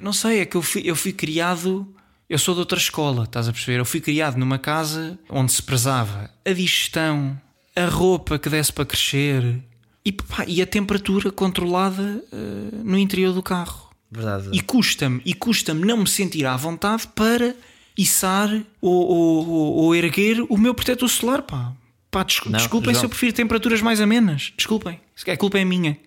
não 0.00 0.12
sei, 0.12 0.40
é 0.40 0.44
que 0.46 0.56
eu 0.56 0.62
fui, 0.62 0.82
eu 0.84 0.96
fui 0.96 1.12
criado. 1.12 1.86
Eu 2.28 2.38
sou 2.38 2.54
de 2.54 2.60
outra 2.60 2.78
escola, 2.78 3.24
estás 3.24 3.46
a 3.48 3.52
perceber? 3.52 3.78
Eu 3.78 3.84
fui 3.84 4.00
criado 4.00 4.36
numa 4.38 4.58
casa 4.58 5.18
onde 5.28 5.52
se 5.52 5.62
prezava 5.62 6.30
a 6.46 6.52
digestão, 6.52 7.38
a 7.76 7.84
roupa 7.86 8.38
que 8.38 8.48
desse 8.48 8.72
para 8.72 8.86
crescer 8.86 9.62
e, 10.04 10.10
pá, 10.12 10.44
e 10.46 10.62
a 10.62 10.66
temperatura 10.66 11.30
controlada 11.30 12.24
eh, 12.32 12.36
no 12.82 12.98
interior 12.98 13.34
do 13.34 13.42
carro. 13.42 13.90
Verdade. 14.10 14.48
E 14.52 14.60
custa-me, 14.62 15.20
e 15.26 15.34
custa-me 15.34 15.84
não 15.86 15.98
me 15.98 16.06
sentir 16.08 16.46
à 16.46 16.56
vontade 16.56 17.06
para 17.14 17.54
içar 17.98 18.48
ou, 18.80 18.92
ou, 19.08 19.48
ou- 19.48 19.72
ou 19.84 19.94
erguer 19.94 20.40
o 20.48 20.56
meu 20.56 20.72
protetor 20.74 21.08
solar, 21.10 21.42
pá. 21.42 21.72
Pá, 22.12 22.22
des- 22.22 22.40
Não, 22.44 22.52
desculpem 22.58 22.90
se 22.90 23.00
João. 23.00 23.04
eu 23.06 23.08
prefiro 23.08 23.32
temperaturas 23.32 23.80
mais 23.80 24.00
amenas. 24.00 24.52
Desculpem. 24.56 25.00
Se 25.16 25.28
A 25.30 25.36
culpa 25.36 25.58
é 25.58 25.64
minha. 25.64 25.98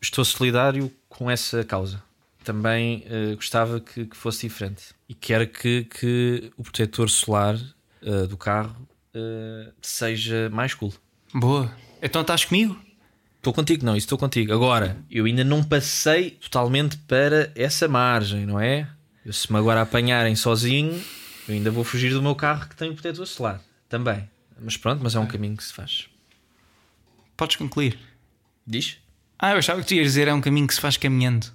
Estou 0.00 0.24
solidário 0.24 0.90
com 1.08 1.30
essa 1.30 1.62
causa. 1.62 2.02
Também 2.42 3.04
eh, 3.08 3.34
gostava 3.36 3.78
que, 3.78 4.06
que 4.06 4.16
fosse 4.16 4.46
diferente. 4.48 4.86
E 5.08 5.14
quero 5.14 5.46
que, 5.46 5.84
que 5.84 6.50
o 6.56 6.62
protetor 6.62 7.08
solar 7.10 7.58
eh, 8.02 8.26
do 8.26 8.36
carro 8.36 8.88
eh, 9.14 9.70
seja 9.80 10.48
mais 10.50 10.74
cool. 10.74 10.92
Boa. 11.32 11.70
Então 12.02 12.22
estás 12.22 12.44
comigo? 12.44 12.76
Estou 13.36 13.52
contigo, 13.52 13.84
não, 13.84 13.94
isso 13.96 14.06
estou 14.06 14.16
contigo. 14.18 14.52
Agora, 14.52 14.96
eu 15.10 15.26
ainda 15.26 15.44
não 15.44 15.62
passei 15.62 16.30
totalmente 16.32 16.96
para 16.98 17.50
essa 17.54 17.86
margem, 17.86 18.46
não 18.46 18.58
é? 18.58 18.88
Eu, 19.24 19.32
se 19.34 19.52
me 19.52 19.58
agora 19.58 19.82
apanharem 19.82 20.34
sozinho, 20.34 20.98
eu 21.46 21.54
ainda 21.54 21.70
vou 21.70 21.84
fugir 21.84 22.10
do 22.14 22.22
meu 22.22 22.34
carro 22.34 22.66
que 22.68 22.76
tem 22.76 22.92
protetor 22.94 23.26
solar. 23.26 23.60
Também. 23.88 24.26
Mas 24.60 24.76
pronto, 24.76 25.00
mas 25.02 25.14
é 25.14 25.20
um 25.20 25.26
caminho 25.26 25.56
que 25.56 25.64
se 25.64 25.72
faz. 25.72 26.08
Podes 27.36 27.56
concluir. 27.56 27.98
Diz? 28.66 28.98
Ah, 29.38 29.52
eu 29.52 29.58
achava 29.58 29.80
que 29.80 29.86
tu 29.88 29.94
ias 29.94 30.06
dizer 30.06 30.28
é 30.28 30.34
um 30.34 30.40
caminho 30.40 30.66
que 30.66 30.74
se 30.74 30.80
faz 30.80 30.96
caminhando. 30.96 31.46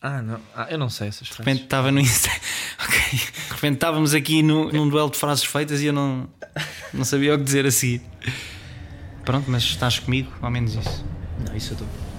Ah, 0.00 0.20
não. 0.20 0.40
Ah, 0.54 0.66
eu 0.68 0.78
não 0.78 0.90
sei 0.90 1.08
essas 1.08 1.28
De 1.28 1.34
repente 1.38 1.62
estava 1.64 1.90
no 1.92 2.00
Insta. 2.00 2.30
Ok. 2.82 2.98
De 2.98 3.54
repente 3.54 3.74
estávamos 3.74 4.12
aqui 4.12 4.42
no, 4.42 4.72
num 4.72 4.88
duelo 4.88 5.08
de 5.08 5.16
frases 5.16 5.44
feitas 5.44 5.80
e 5.80 5.86
eu 5.86 5.92
não, 5.92 6.28
não 6.92 7.04
sabia 7.04 7.34
o 7.34 7.38
que 7.38 7.44
dizer 7.44 7.64
a 7.64 7.70
seguir. 7.70 8.02
Pronto, 9.24 9.48
mas 9.48 9.62
estás 9.62 10.00
comigo, 10.00 10.32
ao 10.42 10.50
menos 10.50 10.74
isso. 10.74 11.04
Não, 11.46 11.56
isso 11.56 11.74
eu 11.74 11.74
estou. 11.74 12.11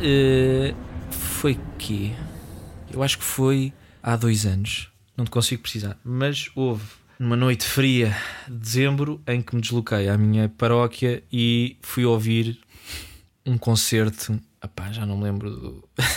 Eh, 0.00 0.74
foi 1.10 1.58
que 1.78 2.14
eu 2.92 3.02
acho 3.02 3.18
que 3.18 3.24
foi 3.24 3.72
há 4.02 4.16
dois 4.16 4.44
anos, 4.44 4.90
não 5.16 5.24
te 5.24 5.30
consigo 5.30 5.62
precisar, 5.62 5.96
mas 6.04 6.50
houve 6.54 6.84
numa 7.18 7.36
noite 7.36 7.66
fria 7.66 8.16
de 8.46 8.54
dezembro 8.54 9.20
em 9.26 9.42
que 9.42 9.54
me 9.54 9.60
desloquei 9.60 10.08
à 10.08 10.16
minha 10.16 10.48
paróquia 10.48 11.22
e 11.32 11.76
fui 11.82 12.04
ouvir 12.04 12.58
um 13.44 13.58
concerto. 13.58 14.38
Epá, 14.62 14.92
já 14.92 15.04
não 15.04 15.16
me 15.16 15.24
lembro 15.24 15.50
do. 15.50 15.88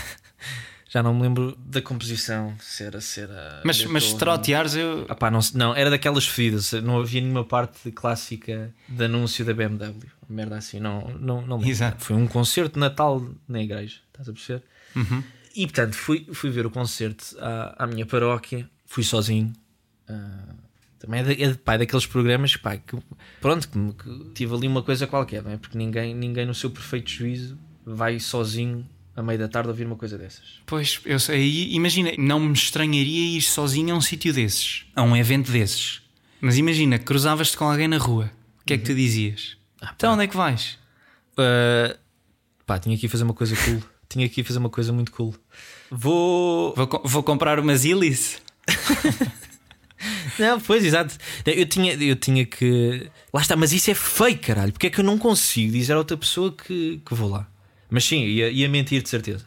já 0.93 1.01
não 1.01 1.13
me 1.13 1.21
lembro 1.21 1.57
da 1.65 1.81
composição, 1.81 2.53
se 2.59 2.83
era. 2.83 2.99
Se 2.99 3.21
era 3.21 3.61
Mas, 3.63 3.85
mas 3.85 4.03
se 4.09 4.17
troteares, 4.17 4.75
eu. 4.75 5.05
Epá, 5.09 5.31
não, 5.31 5.41
se- 5.41 5.57
não, 5.57 5.73
era 5.73 5.89
daquelas 5.89 6.27
fedidas, 6.27 6.73
não 6.73 6.99
havia 6.99 7.21
nenhuma 7.21 7.45
parte 7.45 7.89
clássica 7.91 8.73
de 8.89 9.05
anúncio 9.05 9.45
da 9.45 9.53
BMW. 9.53 9.95
Merda 10.29 10.57
assim, 10.57 10.79
não, 10.79 11.07
não, 11.19 11.41
não. 11.45 11.63
Exato. 11.63 12.03
Foi 12.03 12.15
um 12.15 12.27
concerto 12.27 12.73
de 12.73 12.79
Natal 12.79 13.25
na 13.47 13.61
igreja, 13.61 13.99
estás 14.07 14.27
a 14.27 14.33
perceber? 14.33 14.63
Uhum. 14.95 15.23
E 15.55 15.65
portanto 15.67 15.93
fui, 15.95 16.27
fui 16.33 16.49
ver 16.49 16.65
o 16.65 16.69
concerto 16.71 17.37
à, 17.39 17.83
à 17.83 17.87
minha 17.87 18.05
paróquia, 18.05 18.69
fui 18.85 19.03
sozinho. 19.03 19.51
Ah, 20.09 20.55
também 20.99 21.21
é, 21.21 21.23
da- 21.23 21.31
é, 21.31 21.47
de- 21.51 21.57
pá, 21.57 21.73
é 21.75 21.77
daqueles 21.79 22.05
programas 22.05 22.55
pá, 22.57 22.75
que 22.77 22.97
pronto, 23.39 23.67
que, 23.69 23.93
que 23.93 24.29
tive 24.33 24.53
ali 24.55 24.67
uma 24.67 24.83
coisa 24.83 25.07
qualquer, 25.07 25.41
não 25.41 25.51
é? 25.51 25.57
Porque 25.57 25.77
ninguém, 25.77 26.13
ninguém 26.13 26.45
no 26.45 26.53
seu 26.53 26.69
perfeito 26.69 27.09
juízo 27.09 27.57
vai 27.85 28.19
sozinho 28.19 28.87
à 29.15 29.21
meia 29.21 29.39
da 29.39 29.47
tarde 29.47 29.69
ouvir 29.69 29.85
uma 29.85 29.95
coisa 29.95 30.17
dessas. 30.17 30.61
Pois, 30.65 30.99
eu 31.05 31.19
sei. 31.19 31.73
Imagina, 31.73 32.11
não 32.17 32.39
me 32.39 32.53
estranharia 32.53 33.37
ir 33.37 33.41
sozinho 33.41 33.93
a 33.93 33.97
um 33.97 34.01
sítio 34.01 34.33
desses, 34.33 34.85
a 34.95 35.01
um 35.01 35.15
evento 35.15 35.51
desses. 35.51 36.01
Mas 36.39 36.57
imagina, 36.57 36.97
cruzavas-te 36.97 37.57
com 37.57 37.65
alguém 37.65 37.87
na 37.87 37.97
rua. 37.97 38.31
O 38.61 38.65
que 38.65 38.73
é 38.73 38.77
que 38.77 38.85
tu 38.85 38.95
dizias? 38.95 39.57
então 39.95 40.13
onde 40.13 40.23
é 40.23 40.27
que 40.27 40.37
vais? 40.37 40.77
Ah, 41.37 41.95
pá, 42.65 42.79
tinha 42.79 42.95
aqui 42.95 43.05
a 43.05 43.09
fazer 43.09 43.23
uma 43.23 43.33
coisa 43.33 43.55
cool. 43.55 43.83
tinha 44.09 44.25
aqui 44.25 44.41
a 44.41 44.43
fazer 44.43 44.59
uma 44.59 44.69
coisa 44.69 44.91
muito 44.91 45.11
cool. 45.11 45.35
Vou. 45.89 46.73
Vou, 46.75 47.01
vou 47.03 47.23
comprar 47.23 47.59
umas 47.59 47.85
Illis? 47.85 48.41
Não, 50.39 50.59
pois, 50.59 50.83
exato. 50.83 51.15
Eu 51.45 51.65
tinha, 51.65 51.93
eu 51.93 52.15
tinha 52.15 52.45
que. 52.45 53.09
Lá 53.31 53.41
está, 53.41 53.55
mas 53.55 53.71
isso 53.71 53.91
é 53.91 53.93
feio, 53.93 54.39
caralho. 54.39 54.71
Porque 54.71 54.87
é 54.87 54.89
que 54.89 54.99
eu 54.99 55.03
não 55.03 55.17
consigo 55.17 55.71
dizer 55.71 55.93
a 55.93 55.97
outra 55.97 56.17
pessoa 56.17 56.51
que, 56.51 56.99
que 57.05 57.13
vou 57.13 57.29
lá? 57.29 57.47
Mas 57.91 58.05
sim, 58.05 58.23
ia, 58.23 58.49
ia 58.49 58.69
mentir 58.69 59.03
de 59.03 59.09
certeza. 59.09 59.45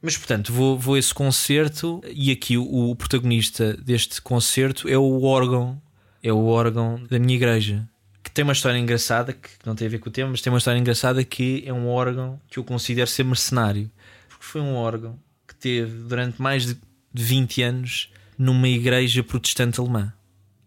Mas 0.00 0.16
portanto, 0.16 0.52
vou, 0.52 0.76
vou 0.76 0.94
a 0.94 0.98
esse 0.98 1.12
concerto 1.12 2.02
e 2.10 2.32
aqui 2.32 2.56
o, 2.56 2.90
o 2.90 2.96
protagonista 2.96 3.74
deste 3.74 4.22
concerto 4.22 4.88
é 4.88 4.96
o 4.96 5.22
órgão, 5.22 5.80
é 6.22 6.32
o 6.32 6.46
órgão 6.46 7.00
da 7.08 7.18
minha 7.18 7.36
igreja. 7.36 7.86
Que 8.24 8.30
tem 8.30 8.42
uma 8.42 8.54
história 8.54 8.78
engraçada, 8.78 9.34
que 9.34 9.50
não 9.66 9.76
tem 9.76 9.86
a 9.86 9.90
ver 9.90 9.98
com 9.98 10.08
o 10.08 10.12
tema, 10.12 10.30
mas 10.30 10.40
tem 10.40 10.50
uma 10.50 10.58
história 10.58 10.78
engraçada 10.78 11.22
que 11.22 11.62
é 11.66 11.72
um 11.72 11.88
órgão 11.88 12.40
que 12.50 12.58
eu 12.58 12.64
considero 12.64 13.08
ser 13.08 13.24
mercenário. 13.24 13.90
Porque 14.28 14.44
foi 14.44 14.60
um 14.62 14.74
órgão 14.74 15.18
que 15.46 15.54
teve 15.54 16.04
durante 16.04 16.40
mais 16.40 16.64
de 16.66 16.76
20 17.12 17.62
anos 17.62 18.12
numa 18.38 18.68
igreja 18.68 19.22
protestante 19.22 19.78
alemã. 19.78 20.12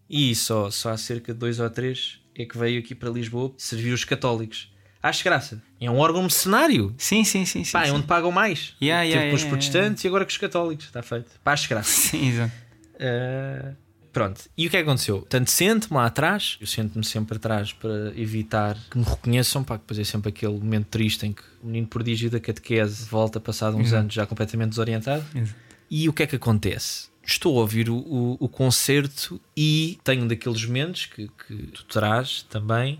E 0.08 0.34
só, 0.36 0.70
só 0.70 0.90
há 0.90 0.96
cerca 0.96 1.32
de 1.32 1.38
dois 1.40 1.58
ou 1.58 1.68
três 1.68 2.20
é 2.34 2.44
que 2.44 2.56
veio 2.56 2.78
aqui 2.78 2.94
para 2.94 3.10
Lisboa 3.10 3.52
servir 3.58 3.92
os 3.92 4.04
católicos. 4.04 4.70
Acho 5.08 5.22
graça. 5.22 5.62
É 5.80 5.90
um 5.90 5.98
órgão 5.98 6.20
mercenário. 6.22 6.92
Sim, 6.98 7.22
sim, 7.22 7.44
sim. 7.44 7.62
sim, 7.62 7.72
Pá, 7.72 7.82
é 7.82 7.86
sim. 7.86 7.92
onde 7.92 8.06
pagam 8.06 8.32
mais. 8.32 8.74
Yeah, 8.82 9.04
Teve 9.04 9.14
yeah, 9.14 9.30
com 9.30 9.36
os 9.36 9.42
yeah, 9.42 9.56
protestantes 9.56 10.04
e 10.04 10.08
agora 10.08 10.24
com 10.24 10.30
os 10.30 10.36
católicos. 10.36 10.86
Está 10.86 11.02
feito. 11.02 11.30
Pá, 11.44 11.52
acho 11.52 11.68
graça. 11.68 11.90
Sim, 12.10 12.28
exato. 12.28 12.52
Uh, 12.94 13.76
pronto. 14.12 14.40
E 14.56 14.66
o 14.66 14.70
que 14.70 14.76
é 14.76 14.82
que 14.82 14.88
aconteceu? 14.88 15.24
Tanto 15.28 15.50
sento-me 15.50 15.96
lá 15.96 16.06
atrás, 16.06 16.56
eu 16.60 16.66
sento-me 16.66 17.04
sempre 17.04 17.36
atrás 17.36 17.72
para 17.72 18.12
evitar 18.16 18.76
que 18.90 18.98
me 18.98 19.04
reconheçam, 19.04 19.62
pá, 19.62 19.76
que 19.76 19.82
depois 19.82 19.98
é 20.00 20.04
sempre 20.04 20.30
aquele 20.30 20.58
momento 20.58 20.86
triste 20.86 21.24
em 21.24 21.32
que 21.32 21.42
o 21.62 21.66
menino 21.66 21.86
prodígio 21.86 22.28
da 22.28 22.40
catequese 22.40 23.04
volta 23.04 23.38
passado 23.38 23.76
uns 23.76 23.88
Exato. 23.88 24.00
anos 24.00 24.14
já 24.14 24.26
completamente 24.26 24.70
desorientado. 24.70 25.24
Exato. 25.34 25.54
E 25.88 26.08
o 26.08 26.12
que 26.12 26.24
é 26.24 26.26
que 26.26 26.34
acontece? 26.34 27.08
Estou 27.24 27.58
a 27.58 27.60
ouvir 27.60 27.88
o, 27.90 27.96
o, 27.96 28.36
o 28.40 28.48
concerto 28.48 29.40
e 29.56 29.98
tenho 30.02 30.24
um 30.24 30.26
daqueles 30.26 30.64
momentos 30.64 31.06
que, 31.06 31.28
que 31.46 31.54
tu 31.68 31.84
terás 31.84 32.42
também 32.48 32.98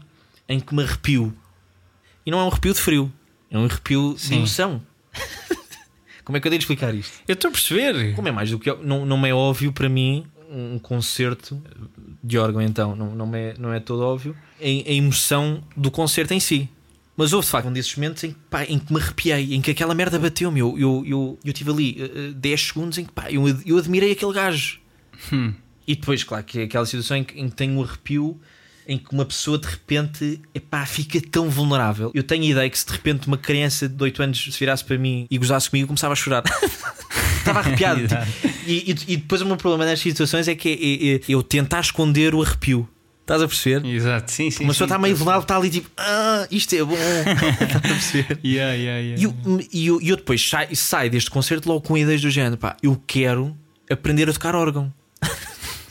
em 0.49 0.61
que 0.61 0.75
me 0.75 0.83
arrepio. 0.83 1.35
E 2.27 2.31
não 2.31 2.41
é 2.41 2.45
um 2.45 2.49
arrepio 2.49 2.75
de 2.75 2.81
frio, 2.81 3.13
é 3.51 3.57
um 3.57 3.65
arrepio 3.65 4.15
de 4.15 4.21
Sim. 4.21 4.37
emoção. 4.39 4.83
Como 6.25 6.37
é 6.37 6.41
que 6.41 6.49
eu 6.49 6.51
tenho 6.51 6.59
de 6.59 6.65
explicar 6.65 6.93
isto? 6.95 7.21
Eu 7.29 7.35
estou 7.35 7.49
a 7.49 7.53
perceber. 7.53 8.15
Como 8.15 8.27
é 8.27 8.33
mais 8.33 8.51
do 8.51 8.59
que. 8.59 8.73
Não, 8.83 9.07
não 9.07 9.25
é 9.25 9.33
óbvio 9.33 9.73
para 9.73 9.89
mim 9.89 10.27
um 10.51 10.79
concerto 10.79 11.63
de 12.23 12.37
órgão, 12.39 12.61
então, 12.63 12.97
não, 12.97 13.15
não, 13.15 13.35
é, 13.35 13.55
não 13.59 13.73
é 13.73 13.79
todo 13.81 14.03
óbvio, 14.03 14.37
em- 14.61 14.85
a 14.87 14.93
emoção 14.93 15.63
do 15.77 15.91
concerto 15.91 16.35
em 16.35 16.41
si. 16.41 16.69
Mas 17.17 17.33
houve 17.33 17.47
de 17.47 17.51
facto 17.51 17.69
um 17.69 17.73
desses 17.73 17.95
momentos 17.97 18.23
em 18.25 18.31
que, 18.33 18.39
pá, 18.51 18.65
em 18.65 18.79
que 18.79 18.93
me 18.93 19.01
arrepiei, 19.01 19.55
em 19.55 19.61
que 19.61 19.71
aquela 19.71 19.95
merda 19.95 20.19
bateu-me. 20.19 20.61
Eu, 20.61 20.79
eu, 20.79 21.05
eu, 21.07 21.39
eu 21.45 21.53
tive 21.53 21.71
ali 21.71 21.97
eh, 21.99 22.11
eh, 22.29 22.33
10 22.35 22.61
segundos 22.61 22.99
em 22.99 23.05
que 23.05 23.13
pá, 23.13 23.31
eu, 23.31 23.43
eu 23.65 23.79
admirei 23.79 24.13
aquele 24.13 24.33
gajo. 24.33 24.81
E 25.87 25.95
depois, 25.95 26.23
claro, 26.25 26.45
que 26.45 26.61
é 26.61 26.63
aquela 26.65 26.85
situação 26.85 27.17
em 27.17 27.25
que, 27.25 27.41
em 27.41 27.49
que 27.49 27.55
tenho 27.55 27.73
um 27.79 27.83
arrepio, 27.83 28.39
em 28.89 28.97
que 28.99 29.13
uma 29.13 29.25
pessoa 29.25 29.59
de 29.59 29.67
repente 29.67 30.41
epá, 30.55 30.87
fica 30.87 31.21
tão 31.21 31.51
vulnerável. 31.51 32.11
Eu 32.15 32.23
tenho 32.23 32.43
a 32.45 32.47
ideia 32.47 32.71
que 32.71 32.79
se 32.79 32.87
de 32.87 32.93
repente 32.93 33.27
uma 33.27 33.37
criança 33.39 33.89
de 33.89 34.01
8 34.03 34.23
anos 34.23 34.45
se 34.45 34.59
virasse 34.59 34.85
para 34.85 34.97
mim 34.97 35.27
e 35.31 35.37
gozasse 35.39 35.69
comigo, 35.69 35.85
eu 35.85 35.89
começava 35.89 36.13
a 36.13 36.17
chorar. 36.17 36.43
Estava 37.39 37.61
arrepiado. 37.61 38.01
e, 38.67 38.91
e- 38.93 39.13
e 39.13 39.17
depois 39.17 39.41
o 39.41 39.47
meu 39.47 39.57
problema 39.57 39.85
nestas 39.85 40.01
situações 40.13 40.49
é 40.49 40.55
que 40.55 40.69
é, 40.69 40.73
é- 40.73 41.15
é 41.17 41.21
eu 41.29 41.43
tentar 41.43 41.81
esconder 41.81 42.35
o 42.35 42.43
arrepio. 42.43 42.89
Estás 43.23 43.43
a 43.43 43.49
perceber? 43.49 43.85
Exato, 43.85 44.31
sim, 44.31 44.51
sim. 44.53 44.63
Uma 44.63 44.73
pessoa 44.73 44.87
está 44.87 44.99
meio 45.01 45.17
vulnerável, 45.17 45.43
está 45.43 45.57
ali 45.57 45.69
tipo, 45.69 45.91
ah, 45.97 46.47
isto 46.49 46.75
é 46.77 46.85
bom. 46.85 46.95
Estás 46.95 47.75
a 47.75 47.81
perceber? 47.81 48.39
Yeah, 48.45 48.75
yeah, 48.75 49.01
yeah. 49.01 49.21
E 49.21 49.25
eu, 49.25 49.35
e 49.73 49.87
eu, 49.89 50.01
e 50.01 50.09
eu 50.11 50.17
depois 50.17 50.49
saio, 50.49 50.77
saio 50.77 51.11
deste 51.11 51.29
concerto 51.29 51.69
logo 51.69 51.81
com 51.81 51.99
ideias 51.99 52.21
do 52.21 52.31
género, 52.31 52.57
pá, 52.57 52.77
eu 52.83 53.01
quero 53.05 53.57
aprender 53.91 54.29
a 54.29 54.33
tocar 54.33 54.55
órgão. 54.55 54.93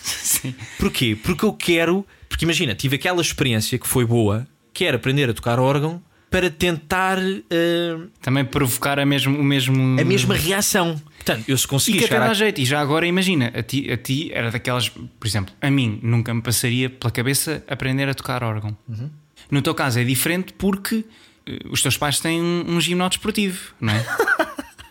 Sim. 0.01 0.55
Porquê? 0.79 1.17
Porque 1.21 1.43
eu 1.45 1.53
quero. 1.53 2.05
Porque 2.29 2.45
imagina, 2.45 2.75
tive 2.75 2.95
aquela 2.95 3.21
experiência 3.21 3.77
que 3.77 3.87
foi 3.87 4.05
boa, 4.05 4.47
quero 4.73 4.97
aprender 4.97 5.29
a 5.29 5.33
tocar 5.33 5.59
órgão 5.59 6.01
para 6.29 6.49
tentar 6.49 7.17
eh, 7.19 7.97
Também 8.21 8.43
provocar 8.43 8.99
a 8.99 9.05
mesmo, 9.05 9.37
o 9.39 9.43
mesmo. 9.43 9.99
a 9.99 10.03
mesma 10.03 10.35
reação. 10.35 11.01
Portanto, 11.15 11.45
eu 11.47 11.57
se 11.57 11.65
E 11.65 11.67
conseguir 11.67 11.99
que 11.99 12.05
até 12.05 12.19
dá 12.19 12.31
a... 12.31 12.33
jeito. 12.33 12.59
E 12.59 12.65
já 12.65 12.81
agora 12.81 13.07
imagina, 13.07 13.51
a 13.55 13.63
ti, 13.63 13.89
a 13.91 13.97
ti 13.97 14.31
era 14.33 14.51
daquelas. 14.51 14.89
Por 14.89 15.25
exemplo, 15.25 15.53
a 15.61 15.71
mim 15.71 15.99
nunca 16.03 16.33
me 16.33 16.41
passaria 16.41 16.89
pela 16.89 17.09
cabeça 17.11 17.63
aprender 17.67 18.09
a 18.09 18.13
tocar 18.13 18.43
órgão. 18.43 18.75
Uhum. 18.87 19.09
No 19.49 19.61
teu 19.61 19.73
caso 19.73 19.99
é 19.99 20.03
diferente 20.03 20.53
porque 20.57 21.05
eh, 21.45 21.59
os 21.69 21.81
teus 21.81 21.97
pais 21.97 22.19
têm 22.19 22.41
um, 22.41 22.65
um 22.67 23.07
desportivo, 23.07 23.73
não 23.79 23.93
é? 23.93 24.05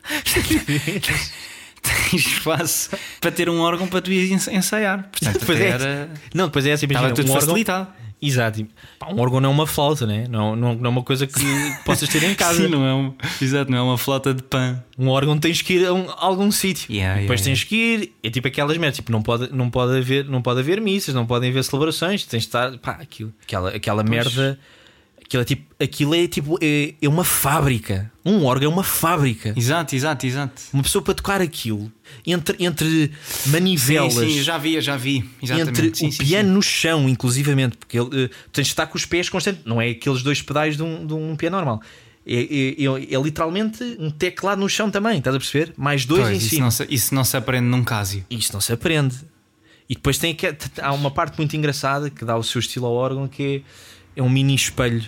Tens 2.10 2.26
espaço 2.26 2.90
para 3.20 3.30
ter 3.30 3.48
um 3.48 3.60
órgão 3.60 3.86
para 3.86 4.00
tu 4.00 4.10
ir 4.10 4.32
ens- 4.32 4.48
ensaiar. 4.48 5.08
Portanto, 5.10 5.40
Depois 5.40 5.60
é, 5.60 5.68
era. 5.68 6.10
Não, 6.34 6.46
depois 6.46 6.64
é 6.66 6.72
assim, 6.72 6.86
Estava 6.86 7.06
imagina, 7.08 7.14
tudo 7.16 7.28
um 7.28 7.34
órgão, 7.34 7.46
facilitado. 7.48 7.88
Exato. 8.22 8.60
E, 8.60 8.70
pá, 8.98 9.08
um 9.12 9.20
órgão 9.20 9.38
não 9.38 9.50
é 9.50 9.52
uma 9.52 9.66
flauta, 9.66 10.06
né? 10.06 10.26
não, 10.30 10.56
não, 10.56 10.74
não 10.74 10.86
é 10.86 10.88
uma 10.88 11.02
coisa 11.02 11.26
que 11.26 11.34
possas 11.84 12.08
ter 12.08 12.22
em 12.22 12.32
casa. 12.36 12.62
Sim, 12.62 12.68
não 12.68 12.86
é 12.86 12.94
um, 12.94 13.12
exato, 13.42 13.70
não 13.70 13.76
é 13.76 13.82
uma 13.82 13.98
flauta 13.98 14.32
de 14.32 14.42
pão. 14.42 14.82
Um 14.98 15.08
órgão 15.08 15.36
tens 15.38 15.60
que 15.60 15.74
ir 15.74 15.86
a, 15.86 15.92
um- 15.92 16.08
a 16.08 16.24
algum 16.24 16.50
sítio. 16.50 16.90
Yeah, 16.90 17.20
depois 17.20 17.40
yeah, 17.40 17.44
tens 17.60 17.64
que 17.64 17.76
ir. 17.76 18.12
É 18.22 18.30
tipo 18.30 18.48
aquelas 18.48 18.78
merdas. 18.78 18.96
Tipo, 18.96 19.12
não 19.12 19.20
pode, 19.20 19.52
não, 19.52 19.68
pode 19.68 19.98
haver, 19.98 20.24
não 20.24 20.40
pode 20.40 20.60
haver 20.60 20.80
missas, 20.80 21.14
não 21.14 21.26
podem 21.26 21.50
haver 21.50 21.64
celebrações. 21.64 22.24
Tens 22.24 22.44
de 22.44 22.46
estar. 22.48 22.78
Pá, 22.78 22.92
aquilo, 22.92 23.30
aquela, 23.42 23.70
aquela 23.70 24.02
merda. 24.02 24.58
Aquilo 25.36 25.42
é 25.42 25.44
tipo. 25.44 25.74
Aquilo 25.82 26.14
é 26.14 26.26
tipo. 26.28 26.58
É, 26.60 26.94
é 27.00 27.08
uma 27.08 27.24
fábrica. 27.24 28.10
Um 28.24 28.44
órgão 28.44 28.70
é 28.70 28.72
uma 28.72 28.84
fábrica. 28.84 29.52
Exato, 29.56 29.94
exato, 29.94 30.26
exato. 30.26 30.62
Uma 30.72 30.82
pessoa 30.82 31.02
para 31.02 31.14
tocar 31.14 31.40
aquilo. 31.40 31.92
Entre, 32.26 32.56
entre 32.64 33.10
manivelas. 33.46 34.14
Sim, 34.14 34.28
sim, 34.30 34.42
já 34.42 34.56
vi, 34.58 34.80
já 34.80 34.96
vi. 34.96 35.28
Exatamente. 35.42 35.80
entre 35.80 35.94
Sim, 35.98 36.08
o 36.08 36.12
sim, 36.12 36.18
piano 36.24 36.48
sim. 36.48 36.54
no 36.54 36.62
chão, 36.62 37.08
inclusivamente, 37.08 37.76
porque 37.76 37.98
ele, 37.98 38.24
eh, 38.24 38.30
tens 38.52 38.66
de 38.66 38.72
estar 38.72 38.86
com 38.86 38.96
os 38.96 39.04
pés 39.04 39.28
constantes, 39.28 39.62
não 39.64 39.80
é 39.80 39.90
aqueles 39.90 40.22
dois 40.22 40.40
pedais 40.40 40.76
de 40.76 40.82
um, 40.82 41.06
de 41.06 41.12
um 41.14 41.36
piano 41.36 41.56
normal. 41.56 41.82
É, 42.26 42.34
é- 42.36 42.84
é- 42.84 43.14
é 43.14 43.22
literalmente 43.22 43.82
um 43.98 44.10
teclado 44.10 44.58
no 44.60 44.68
chão 44.68 44.90
também, 44.90 45.18
estás 45.18 45.36
a 45.36 45.38
perceber? 45.38 45.74
Mais 45.76 46.06
dois 46.06 46.22
Pois, 46.22 46.34
em 46.34 46.38
isso, 46.38 46.48
cima. 46.50 46.62
não 46.62 46.70
se, 46.70 46.86
isso 46.88 47.14
não 47.14 47.24
se 47.24 47.36
aprende 47.36 47.66
num 47.66 47.84
cásio. 47.84 48.24
Isto 48.30 48.54
não 48.54 48.60
se 48.62 48.72
aprende. 48.72 49.16
E 49.86 49.94
depois 49.94 50.16
tem 50.16 50.34
que, 50.34 50.46
há 50.80 50.92
uma 50.94 51.10
parte 51.10 51.36
muito 51.36 51.54
engraçada 51.54 52.08
que 52.08 52.24
dá 52.24 52.34
o 52.38 52.42
seu 52.42 52.58
estilo 52.58 52.86
ao 52.86 52.94
órgão 52.94 53.28
que 53.28 53.62
é, 54.16 54.20
é 54.20 54.22
um 54.22 54.30
mini 54.30 54.54
espelho. 54.54 55.04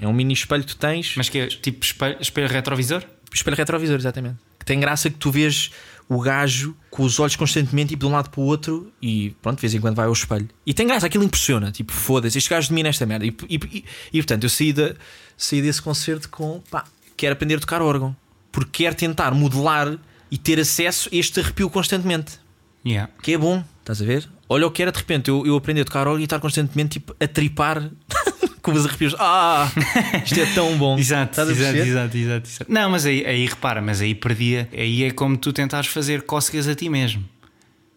É 0.00 0.08
um 0.08 0.12
mini 0.12 0.32
espelho 0.32 0.64
que 0.64 0.74
tu 0.74 0.76
tens. 0.76 1.14
Mas 1.16 1.28
que 1.28 1.38
é 1.38 1.46
tipo 1.46 1.84
espelho, 1.84 2.16
espelho 2.20 2.48
retrovisor? 2.48 3.04
Espelho 3.32 3.56
retrovisor, 3.56 3.96
exatamente. 3.96 4.38
Que 4.58 4.64
tem 4.64 4.80
graça 4.80 5.10
que 5.10 5.16
tu 5.16 5.30
vês 5.30 5.70
o 6.08 6.20
gajo 6.20 6.74
com 6.90 7.04
os 7.04 7.20
olhos 7.20 7.36
constantemente 7.36 7.90
tipo, 7.90 8.00
de 8.00 8.06
um 8.06 8.12
lado 8.12 8.30
para 8.30 8.40
o 8.40 8.44
outro 8.44 8.92
e 9.00 9.30
pronto, 9.40 9.56
de 9.56 9.60
vez 9.60 9.74
em 9.74 9.80
quando 9.80 9.94
vai 9.94 10.06
ao 10.06 10.12
espelho. 10.12 10.48
E 10.66 10.74
tem 10.74 10.86
graça, 10.86 11.06
aquilo 11.06 11.22
impressiona. 11.22 11.70
Tipo, 11.70 11.92
foda-se, 11.92 12.36
este 12.38 12.50
gajo 12.50 12.68
domina 12.68 12.88
esta 12.88 13.06
merda. 13.06 13.24
E, 13.24 13.36
e, 13.48 13.54
e, 13.54 13.84
e, 14.12 14.18
portanto, 14.18 14.44
eu 14.44 14.50
saí, 14.50 14.72
de, 14.72 14.96
saí 15.36 15.62
desse 15.62 15.80
concerto 15.80 16.28
com 16.28 16.60
pá, 16.70 16.84
quero 17.16 17.34
aprender 17.34 17.56
a 17.56 17.60
tocar 17.60 17.80
órgão 17.82 18.16
porque 18.50 18.84
quero 18.84 18.96
tentar 18.96 19.32
modelar 19.32 19.98
e 20.30 20.38
ter 20.38 20.58
acesso 20.58 21.08
a 21.12 21.16
este 21.16 21.40
arrepio 21.40 21.68
constantemente. 21.70 22.38
Yeah. 22.84 23.12
Que 23.22 23.34
é 23.34 23.38
bom, 23.38 23.62
estás 23.80 24.00
a 24.00 24.04
ver? 24.04 24.28
Olha 24.48 24.66
o 24.66 24.70
que 24.70 24.82
era 24.82 24.90
de 24.90 24.98
repente 24.98 25.28
eu, 25.28 25.46
eu 25.46 25.56
aprender 25.56 25.82
a 25.82 25.84
tocar 25.84 26.06
órgão 26.06 26.20
e 26.20 26.24
estar 26.24 26.40
constantemente 26.40 26.98
tipo, 26.98 27.14
a 27.20 27.28
tripar 27.28 27.90
com 28.62 28.72
os 28.72 28.84
arrepios. 28.84 29.14
Ah, 29.18 29.70
isto 30.24 30.40
é 30.40 30.46
tão 30.54 30.76
bom. 30.76 30.98
Exato, 30.98 31.40
exato, 31.40 31.76
exato, 31.76 32.16
exato, 32.16 32.48
exato. 32.48 32.66
Não, 32.68 32.90
mas 32.90 33.06
aí, 33.06 33.24
aí 33.26 33.46
repara, 33.46 33.80
mas 33.80 34.00
aí 34.00 34.14
perdia. 34.14 34.68
Aí 34.72 35.04
é 35.04 35.10
como 35.10 35.36
tu 35.36 35.52
tentares 35.52 35.88
fazer 35.88 36.22
cócegas 36.22 36.68
a 36.68 36.74
ti 36.74 36.88
mesmo. 36.88 37.24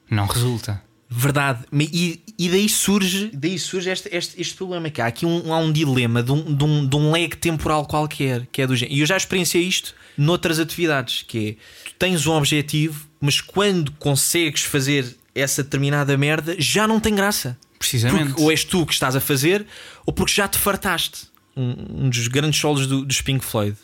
Não 0.09 0.25
resulta. 0.25 0.81
Verdade, 1.15 1.59
e, 1.71 2.21
e 2.39 2.49
daí 2.49 2.67
surge, 2.67 3.29
daí 3.31 3.59
surge 3.59 3.87
este, 3.87 4.09
este, 4.11 4.41
este 4.41 4.55
problema 4.55 4.89
que 4.89 4.99
há 4.99 5.05
aqui 5.05 5.27
um, 5.27 5.53
há 5.53 5.59
um 5.59 5.71
dilema 5.71 6.23
de 6.23 6.31
um, 6.31 6.55
de, 6.55 6.63
um, 6.63 6.87
de 6.87 6.95
um 6.95 7.11
lag 7.11 7.37
temporal 7.37 7.85
qualquer 7.85 8.47
que 8.51 8.63
é 8.63 8.67
do 8.67 8.75
género. 8.75 8.97
E 8.97 9.01
eu 9.01 9.05
já 9.05 9.15
experienciei 9.15 9.63
isto 9.63 9.93
noutras 10.17 10.57
atividades, 10.57 11.21
que 11.21 11.49
é 11.49 11.51
tu 11.89 11.95
tens 11.99 12.25
um 12.25 12.33
objetivo, 12.33 13.07
mas 13.21 13.39
quando 13.39 13.91
consegues 13.93 14.63
fazer 14.63 15.15
essa 15.35 15.61
determinada 15.61 16.17
merda, 16.17 16.55
já 16.57 16.87
não 16.87 16.99
tem 16.99 17.13
graça. 17.13 17.57
Precisamente. 17.89 18.27
Porque 18.29 18.41
ou 18.41 18.51
és 18.51 18.63
tu 18.63 18.85
que 18.85 18.93
estás 18.93 19.15
a 19.15 19.19
fazer, 19.19 19.65
ou 20.05 20.13
porque 20.13 20.31
já 20.33 20.47
te 20.47 20.57
fartaste. 20.57 21.27
Um, 21.55 22.05
um 22.05 22.09
dos 22.09 22.27
grandes 22.27 22.59
solos 22.59 22.87
do, 22.87 23.05
dos 23.05 23.21
Pink 23.21 23.43
Floyd, 23.45 23.77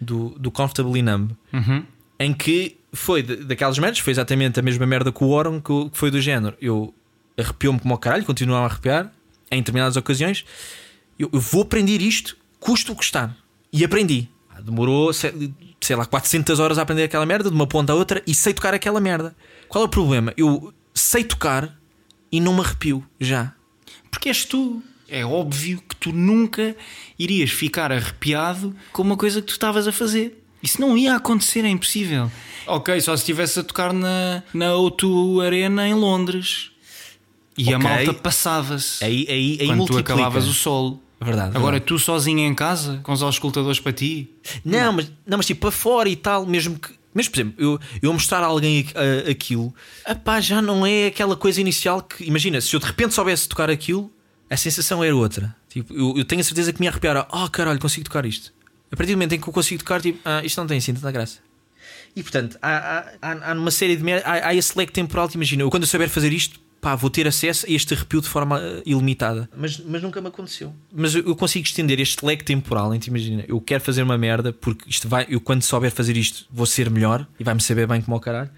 do, 0.00 0.30
do 0.38 0.50
Comfortably 0.50 1.02
Numb, 1.02 1.32
Uhum. 1.52 1.82
em 2.20 2.32
que 2.32 2.76
foi 2.92 3.22
de- 3.22 3.36
daquelas 3.44 3.78
merdas, 3.78 3.98
foi 3.98 4.12
exatamente 4.12 4.60
a 4.60 4.62
mesma 4.62 4.86
merda 4.86 5.10
com 5.10 5.24
o 5.24 5.30
Oron, 5.30 5.60
que, 5.60 5.90
que 5.90 5.98
foi 5.98 6.10
do 6.10 6.20
género. 6.20 6.56
Eu 6.60 6.94
arrepiou-me 7.36 7.80
como 7.80 7.92
ao 7.94 7.98
caralho, 7.98 8.24
continuava 8.24 8.66
a 8.66 8.68
arrepiar 8.70 9.12
em 9.50 9.58
determinadas 9.58 9.96
ocasiões. 9.96 10.44
Eu, 11.18 11.28
eu 11.32 11.40
vou 11.40 11.62
aprender 11.62 12.00
isto, 12.00 12.36
custa 12.60 12.92
o 12.92 12.94
custar. 12.94 13.36
E 13.72 13.84
aprendi. 13.84 14.28
Ah, 14.54 14.60
Demorou, 14.60 15.12
sei, 15.12 15.52
sei 15.80 15.96
lá, 15.96 16.06
400 16.06 16.60
horas 16.60 16.78
a 16.78 16.82
aprender 16.82 17.02
aquela 17.02 17.26
merda, 17.26 17.50
de 17.50 17.54
uma 17.56 17.66
ponta 17.66 17.92
à 17.92 17.96
outra, 17.96 18.22
e 18.26 18.34
sei 18.34 18.54
tocar 18.54 18.72
aquela 18.72 19.00
merda. 19.00 19.34
Qual 19.68 19.82
é 19.82 19.86
o 19.86 19.90
problema? 19.90 20.32
Eu 20.36 20.72
sei 20.94 21.24
tocar 21.24 21.75
e 22.30 22.40
não 22.40 22.54
me 22.54 22.60
arrepio 22.60 23.04
já. 23.20 23.52
Porque 24.10 24.28
és 24.28 24.44
tu. 24.44 24.82
É 25.08 25.24
óbvio 25.24 25.80
que 25.88 25.94
tu 25.96 26.12
nunca 26.12 26.74
irias 27.18 27.50
ficar 27.50 27.92
arrepiado 27.92 28.74
com 28.92 29.02
uma 29.02 29.16
coisa 29.16 29.40
que 29.40 29.46
tu 29.46 29.52
estavas 29.52 29.86
a 29.86 29.92
fazer. 29.92 30.42
Isso 30.62 30.80
não 30.80 30.98
ia 30.98 31.14
acontecer, 31.14 31.64
é 31.64 31.68
impossível. 31.68 32.30
Ok, 32.66 33.00
só 33.00 33.16
se 33.16 33.22
estivesse 33.22 33.60
a 33.60 33.62
tocar 33.62 33.92
na, 33.92 34.42
na 34.52 34.70
O2 34.72 35.44
Arena 35.46 35.86
em 35.86 35.94
Londres. 35.94 36.72
E 37.56 37.72
a 37.72 37.76
Ok. 37.78 37.88
malta 37.88 38.14
passava-se. 38.14 39.04
Aí, 39.04 39.26
aí, 39.28 39.58
aí 39.60 39.66
quando 39.66 39.68
tu 39.68 39.76
multiplica. 39.76 40.12
acabavas 40.14 40.46
o 40.48 40.52
solo. 40.52 41.00
Verdade, 41.20 41.56
Agora 41.56 41.72
verdade. 41.76 41.84
tu 41.86 41.98
sozinho 41.98 42.40
em 42.40 42.52
casa, 42.54 43.00
com 43.02 43.12
os 43.12 43.22
auscultadores 43.22 43.78
para 43.80 43.92
ti. 43.92 44.28
Não, 44.64 44.92
mas, 44.92 45.10
não, 45.24 45.38
mas 45.38 45.46
tipo 45.46 45.60
para 45.62 45.70
fora 45.70 46.08
e 46.08 46.16
tal, 46.16 46.44
mesmo 46.44 46.78
que. 46.78 46.90
Mas, 47.16 47.30
por 47.30 47.40
exemplo, 47.40 47.54
eu, 47.56 47.80
eu 48.02 48.12
mostrar 48.12 48.42
a 48.42 48.46
alguém 48.46 48.86
aquilo, 49.30 49.74
apá, 50.04 50.38
já 50.38 50.60
não 50.60 50.86
é 50.86 51.06
aquela 51.06 51.34
coisa 51.34 51.58
inicial 51.58 52.02
que. 52.02 52.22
Imagina, 52.24 52.60
se 52.60 52.76
eu 52.76 52.78
de 52.78 52.84
repente 52.84 53.14
soubesse 53.14 53.48
tocar 53.48 53.70
aquilo, 53.70 54.12
a 54.50 54.56
sensação 54.56 55.02
era 55.02 55.16
outra. 55.16 55.56
Tipo, 55.70 55.94
eu, 55.94 56.18
eu 56.18 56.24
tenho 56.26 56.42
a 56.42 56.44
certeza 56.44 56.74
que 56.74 56.78
me 56.78 56.84
ia 56.84 56.90
arrepiar. 56.90 57.26
Oh 57.32 57.48
caralho, 57.48 57.80
consigo 57.80 58.04
tocar 58.04 58.26
isto. 58.26 58.52
A 58.92 58.96
partir 58.96 59.12
do 59.12 59.16
momento 59.16 59.32
em 59.32 59.40
que 59.40 59.48
eu 59.48 59.52
consigo 59.52 59.82
tocar, 59.82 60.02
tipo, 60.02 60.20
ah, 60.26 60.44
isto 60.44 60.58
não 60.58 60.66
tem 60.66 60.76
assim 60.76 60.92
tanta 60.92 61.10
graça. 61.10 61.38
E 62.14 62.22
portanto, 62.22 62.58
há, 62.60 62.70
há, 62.70 63.12
há, 63.22 63.50
há 63.50 63.54
numa 63.54 63.70
série 63.70 63.96
de 63.96 64.12
há, 64.12 64.48
há 64.48 64.54
esse 64.54 64.76
lag 64.76 64.92
temporal, 64.92 65.26
te 65.26 65.36
imagina, 65.36 65.62
eu 65.62 65.70
quando 65.70 65.84
eu 65.84 65.88
souber 65.88 66.10
fazer 66.10 66.34
isto, 66.34 66.60
pá, 66.80 66.94
vou 66.94 67.10
ter 67.10 67.26
acesso 67.26 67.66
a 67.66 67.70
este 67.70 67.94
arrepio 67.94 68.20
de 68.20 68.28
forma 68.28 68.60
eh, 68.60 68.82
ilimitada. 68.86 69.48
Mas, 69.56 69.78
mas 69.78 70.02
nunca 70.02 70.20
me 70.20 70.28
aconteceu. 70.28 70.72
Mas 70.92 71.14
eu, 71.14 71.24
eu 71.26 71.36
consigo 71.36 71.66
estender 71.66 71.98
este 72.00 72.24
lag 72.24 72.42
temporal, 72.42 72.94
em 72.94 72.98
te 72.98 73.08
imagina, 73.08 73.44
eu 73.48 73.60
quero 73.60 73.82
fazer 73.82 74.02
uma 74.02 74.16
merda 74.16 74.52
porque 74.52 74.88
isto 74.88 75.08
vai, 75.08 75.26
eu 75.28 75.40
quando 75.40 75.62
souber 75.62 75.90
fazer 75.90 76.16
isto 76.16 76.46
vou 76.50 76.66
ser 76.66 76.90
melhor 76.90 77.26
e 77.38 77.44
vai-me 77.44 77.60
saber 77.60 77.86
bem 77.86 78.00
como 78.00 78.14
ao 78.14 78.20
caralho. 78.20 78.50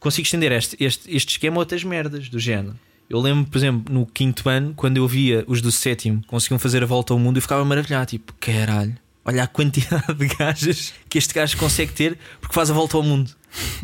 Consigo 0.00 0.24
estender 0.24 0.52
este, 0.52 0.76
este, 0.78 1.14
este 1.14 1.30
esquema 1.30 1.56
a 1.56 1.60
outras 1.60 1.82
merdas 1.82 2.28
do 2.28 2.38
género. 2.38 2.78
Eu 3.08 3.20
lembro, 3.20 3.50
por 3.50 3.58
exemplo, 3.58 3.92
no 3.92 4.06
quinto 4.06 4.48
ano, 4.48 4.72
quando 4.74 4.96
eu 4.96 5.06
via 5.06 5.44
os 5.46 5.60
do 5.60 5.70
sétimo 5.70 6.22
conseguiam 6.26 6.58
fazer 6.58 6.82
a 6.82 6.86
volta 6.86 7.12
ao 7.12 7.18
mundo, 7.18 7.36
eu 7.36 7.42
ficava 7.42 7.64
maravilhado, 7.64 8.06
tipo, 8.06 8.34
caralho, 8.40 8.96
olha 9.24 9.44
a 9.44 9.46
quantidade 9.46 10.14
de 10.14 10.26
gajas 10.26 10.94
que 11.08 11.18
este 11.18 11.34
gajo 11.34 11.56
consegue 11.56 11.92
ter 11.92 12.18
porque 12.40 12.54
faz 12.54 12.70
a 12.70 12.74
volta 12.74 12.96
ao 12.96 13.02
mundo. 13.02 13.30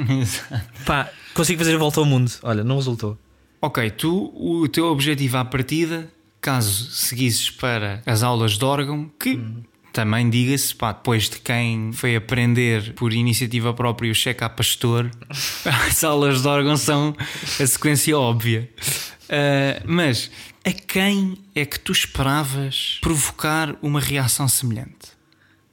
Pá, 0.85 1.09
consigo 1.35 1.59
fazer 1.59 1.75
a 1.75 1.79
volta 1.79 2.01
ao 2.01 2.07
mundo. 2.07 2.33
Olha, 2.43 2.65
não 2.65 2.77
resultou. 2.77 3.19
Ok, 3.61 3.91
tu, 3.91 4.33
o 4.35 4.67
teu 4.69 4.87
objetivo 4.87 5.37
à 5.37 5.45
partida, 5.45 6.11
caso 6.41 6.91
seguisses 6.91 7.51
para 7.51 8.03
as 8.07 8.23
aulas 8.23 8.57
de 8.57 8.65
órgão, 8.65 9.11
que 9.19 9.39
também 9.93 10.31
diga-se, 10.31 10.75
pá, 10.75 10.93
depois 10.93 11.29
de 11.29 11.41
quem 11.41 11.93
foi 11.93 12.17
aprender 12.17 12.95
por 12.95 13.13
iniciativa 13.13 13.75
própria 13.75 14.11
o 14.11 14.15
cheque 14.15 14.43
a 14.43 14.49
pastor, 14.49 15.11
as 15.89 16.03
aulas 16.03 16.43
de 16.43 16.49
órgão 16.49 16.77
são 16.77 17.15
a 17.61 17.67
sequência 17.67 18.17
óbvia. 18.17 18.71
Ah, 19.29 19.83
mas 19.87 20.31
a 20.65 20.73
quem 20.73 21.39
é 21.55 21.65
que 21.65 21.79
tu 21.79 21.93
esperavas 21.93 22.99
provocar 23.01 23.77
uma 23.81 24.01
reação 24.01 24.49
semelhante? 24.49 25.21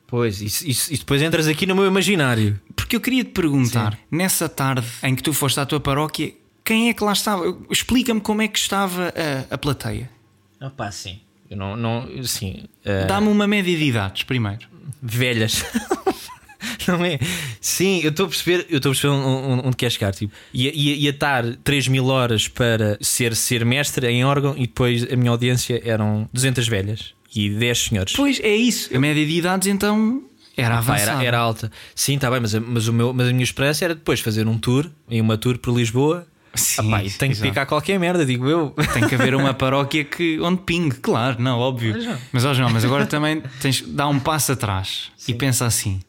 Pois, 0.06 0.42
isso, 0.42 0.66
isso, 0.66 0.94
e 0.94 0.98
depois 0.98 1.22
entras 1.22 1.48
aqui 1.48 1.66
no 1.66 1.76
meu 1.76 1.86
imaginário. 1.86 2.60
Porque 2.76 2.96
eu 2.96 3.02
queria 3.02 3.26
te 3.26 3.32
perguntar, 3.32 4.00
nessa 4.10 4.48
tarde 4.48 4.88
em 5.04 5.14
que 5.14 5.22
tu 5.22 5.34
foste 5.34 5.60
à 5.60 5.66
tua 5.66 5.82
paróquia, 5.82 6.34
quem 6.68 6.90
é 6.90 6.94
que 6.94 7.04
lá 7.04 7.14
estava? 7.14 7.44
Explica-me 7.72 8.20
como 8.22 8.42
é 8.42 8.48
que 8.48 8.60
estava 8.60 9.14
a, 9.50 9.54
a 9.56 9.58
plateia. 9.58 10.10
Ah, 10.60 10.70
pá, 10.70 10.92
sim. 10.92 11.20
Eu 11.50 11.56
não, 11.56 11.76
não, 11.78 12.24
sim. 12.26 12.66
eh, 12.84 13.06
Dá-me 13.06 13.30
uma 13.30 13.48
média 13.48 13.76
de 13.78 13.84
idades 13.86 14.24
primeiro. 14.24 14.68
velhas. 15.02 15.64
Não 16.88 17.04
é? 17.04 17.20
Sim, 17.60 18.00
eu 18.02 18.10
estou 18.12 18.26
a 18.26 18.30
perceber, 18.30 18.66
eu 18.70 18.78
estou 18.78 18.92
a 18.92 18.94
perceber 18.94 19.14
onde, 19.14 19.68
onde 19.68 19.76
quer 19.76 19.92
chegar. 19.92 20.14
Tipo, 20.14 20.34
ia, 20.54 20.72
ia, 20.74 20.96
ia 20.96 21.10
estar 21.10 21.44
3 21.58 21.88
mil 21.90 22.06
horas 22.08 22.48
para 22.48 22.98
ser, 23.02 23.36
ser 23.36 23.66
mestre 23.66 24.08
em 24.08 24.24
órgão 24.24 24.54
e 24.58 24.62
depois 24.62 25.04
a 25.12 25.16
minha 25.16 25.30
audiência 25.32 25.82
eram 25.86 26.30
200 26.34 26.68
velhas 26.68 27.14
e 27.36 27.50
10 27.50 27.78
senhores. 27.86 28.14
Pois 28.16 28.40
é 28.40 28.56
isso. 28.56 28.96
A 28.96 29.00
média 29.00 29.26
de 29.26 29.34
idades 29.34 29.68
então 29.68 30.24
era 30.56 30.76
Pá, 30.76 30.78
avançada. 30.80 31.12
era, 31.20 31.24
era 31.26 31.38
alta. 31.38 31.72
Sim, 31.94 32.16
está 32.16 32.32
bem, 32.32 32.40
mas, 32.40 32.56
a- 32.56 32.62
mas, 32.62 32.88
o 32.88 32.94
meu, 32.94 33.14
mas 33.14 33.28
a 33.28 33.32
minha 33.32 33.44
esperança 33.44 33.84
era 33.86 33.94
depois 33.94 34.20
fazer 34.22 34.48
um 34.48 34.58
tour, 34.58 34.90
em 35.10 35.20
uma 35.22 35.38
tour 35.38 35.58
por 35.58 35.76
Lisboa. 35.76 36.26
Sim, 36.58 36.88
Ah, 36.88 36.98
pá, 36.98 37.04
e 37.04 37.10
tenho 37.10 37.32
que 37.32 37.38
exato. 37.38 37.50
picar 37.50 37.66
qualquer 37.66 38.00
merda, 38.00 38.26
digo 38.26 38.48
eu. 38.50 38.72
Tem 38.94 39.08
que 39.08 39.16
haver 39.16 39.34
uma 39.36 39.54
paróquia 39.56 40.04
que, 40.04 40.40
onde 40.42 40.62
pingue, 40.62 40.96
claro, 40.98 41.42
não, 41.42 41.60
óbvio. 41.60 41.96
Mas, 42.32 42.44
ó, 42.46 42.54
João, 42.54 42.70
mas 42.70 42.84
agora 42.84 43.06
também 43.08 43.42
tens 43.62 43.82
dá 43.82 44.08
um 44.08 44.20
passo 44.20 44.52
atrás 44.52 45.12
e 45.28 45.34
pensa 45.34 45.66
assim: 45.66 46.00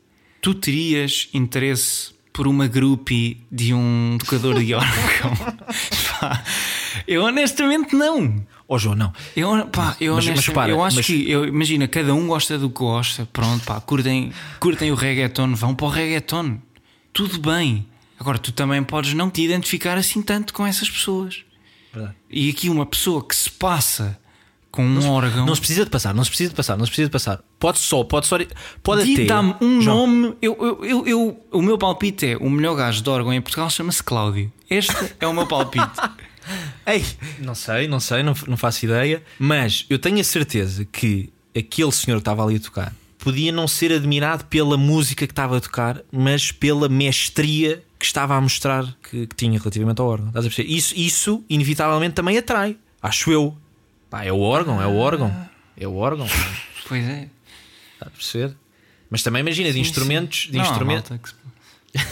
tu 0.41 0.55
terias 0.55 1.29
interesse 1.35 2.11
por 2.33 2.47
uma 2.47 2.67
groupie 2.69 3.43
de 3.51 3.75
um 3.75 4.17
tocador 4.21 4.59
de 4.63 4.73
órgão? 4.75 5.33
Pá, 6.21 6.43
eu 7.07 7.23
honestamente 7.25 7.95
não. 7.95 8.45
Ó 8.69 8.77
João, 8.79 8.95
não. 8.95 9.13
Eu, 9.37 9.67
pá, 9.69 9.97
eu, 10.01 10.15
Mas- 10.15 10.27
mas 10.27 10.33
honestamente- 10.35 10.47
repara, 10.49 10.71
eu 10.73 10.85
acho 10.85 10.97
mas- 10.97 11.07
que, 11.07 11.31
eu, 11.31 11.47
imagina, 11.47 11.89
cada 11.89 12.13
um 12.15 12.27
gosta 12.27 12.59
do 12.59 12.69
que 12.69 12.79
gosta, 12.79 13.27
pronto, 13.33 13.65
pá, 13.65 13.81
curtem, 13.81 14.31
curtem 14.61 14.91
o 14.93 14.95
reggaeton, 14.95 15.55
vão 15.55 15.75
para 15.75 15.87
o 15.87 15.89
reggaeton, 15.91 16.59
tudo 17.13 17.39
bem. 17.41 17.87
Agora, 18.19 18.39
tu 18.39 18.51
também 18.53 18.83
podes 18.83 19.15
não 19.15 19.31
te 19.31 19.43
identificar 19.43 19.97
assim 19.97 20.21
tanto 20.23 20.53
com 20.53 20.67
essas 20.67 20.91
pessoas. 20.91 21.43
Verdade. 21.93 22.15
E 22.31 22.51
aqui, 22.51 22.69
uma 22.69 22.85
pessoa 22.87 23.25
que 23.27 23.35
se 23.35 23.51
passa 23.51 24.19
com 24.71 24.85
um 24.85 25.09
órgão, 25.11 25.47
Não 25.47 25.55
se 25.55 25.61
precisa 25.61 25.85
de 25.85 25.91
passar, 25.91 26.15
não 26.15 26.23
se 26.23 26.31
precisa 26.31 26.51
de 26.51 26.57
passar, 26.57 26.77
não 26.77 26.85
se 26.85 26.91
precisa 26.91 27.09
de 27.09 27.13
passar. 27.13 27.41
Pode 27.59 27.79
só, 27.79 28.05
pode 28.05 28.27
só. 28.27 28.37
Pode 28.83 29.13
até. 29.15 29.25
dá-me 29.25 29.55
um 29.61 29.81
João, 29.81 30.07
nome. 30.07 30.37
Eu, 30.43 30.57
eu, 30.61 30.85
eu, 30.85 31.07
eu- 31.07 31.47
o 31.53 31.63
meu 31.63 31.79
palpite 31.79 32.27
é: 32.27 32.37
o 32.37 32.51
melhor 32.51 32.75
gajo 32.75 33.03
de 33.03 33.09
órgão 33.09 33.33
em 33.33 33.41
Portugal 33.41 33.71
chama-se 33.71 34.03
Cláudio. 34.03 34.53
Este 34.69 34.95
é 35.21 35.27
o 35.27 35.33
meu 35.33 35.47
palpite. 35.47 35.87
Ei, 36.87 37.05
não 37.41 37.55
sei, 37.55 37.87
não 37.89 38.01
sei, 38.01 38.23
não, 38.23 38.35
não 38.47 38.57
faço 38.57 38.85
ideia, 38.85 39.23
mas 39.39 39.85
eu 39.91 39.99
tenho 39.99 40.19
a 40.21 40.25
certeza 40.25 40.85
que 40.87 41.31
aquele 41.57 41.93
senhor 41.93 42.17
que 42.17 42.21
estava 42.23 42.43
ali 42.45 42.57
a 42.57 42.61
tocar 42.61 42.95
podia 43.19 43.51
não 43.53 43.67
ser 43.69 43.93
admirado 43.93 44.45
pela 44.47 44.77
música 44.79 45.27
que 45.27 45.33
estava 45.33 45.57
a 45.59 45.61
tocar, 45.61 46.01
mas 46.11 46.51
pela 46.53 46.89
mestria 46.89 47.83
que 47.99 48.05
estava 48.05 48.35
a 48.37 48.41
mostrar 48.41 48.85
que, 49.03 49.27
que 49.27 49.35
tinha 49.35 49.59
relativamente 49.59 50.01
ao 50.01 50.07
órgão. 50.07 50.29
Estás 50.29 50.47
a 50.47 50.49
perceber? 50.49 50.71
Isso, 50.73 50.95
isso, 50.97 51.45
inevitavelmente, 51.49 52.15
também 52.15 52.39
atrai, 52.39 52.77
acho 53.03 53.31
eu. 53.33 53.57
Pá, 54.09 54.25
é 54.25 54.33
o 54.33 54.39
órgão, 54.41 54.81
é 54.81 54.87
o 54.87 54.97
órgão, 54.97 55.49
é 55.77 55.87
o 55.87 55.95
órgão. 55.97 56.27
pois 56.87 57.05
é. 57.05 57.29
Estás 57.95 58.07
a 58.07 58.11
perceber? 58.11 58.57
Mas 59.11 59.23
também 59.23 59.41
imagina, 59.41 59.73
de 59.73 59.81
instrumentos, 59.81 60.49
de 60.51 60.57
Não, 60.59 60.65
há 60.65 60.69
instrumentos. 60.69 61.33
que 61.93 61.99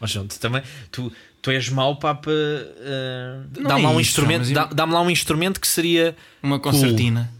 Mas 0.00 0.10
João, 0.10 0.26
tu 0.26 0.38
também 0.38 0.62
tu, 0.90 1.10
tu 1.40 1.50
és 1.50 1.68
mau 1.70 1.96
para 1.96 2.18
uh, 2.18 3.60
Não 3.60 3.68
dá-me 3.68 3.82
é 3.82 3.86
lá 3.86 3.90
um 3.90 4.00
isso, 4.00 4.10
instrumento, 4.10 4.52
dá- 4.52 4.66
dá-me 4.66 4.92
lá 4.92 5.00
um 5.00 5.10
instrumento 5.10 5.58
que 5.60 5.66
seria 5.66 6.14
Uma 6.42 6.58
concertina. 6.60 7.32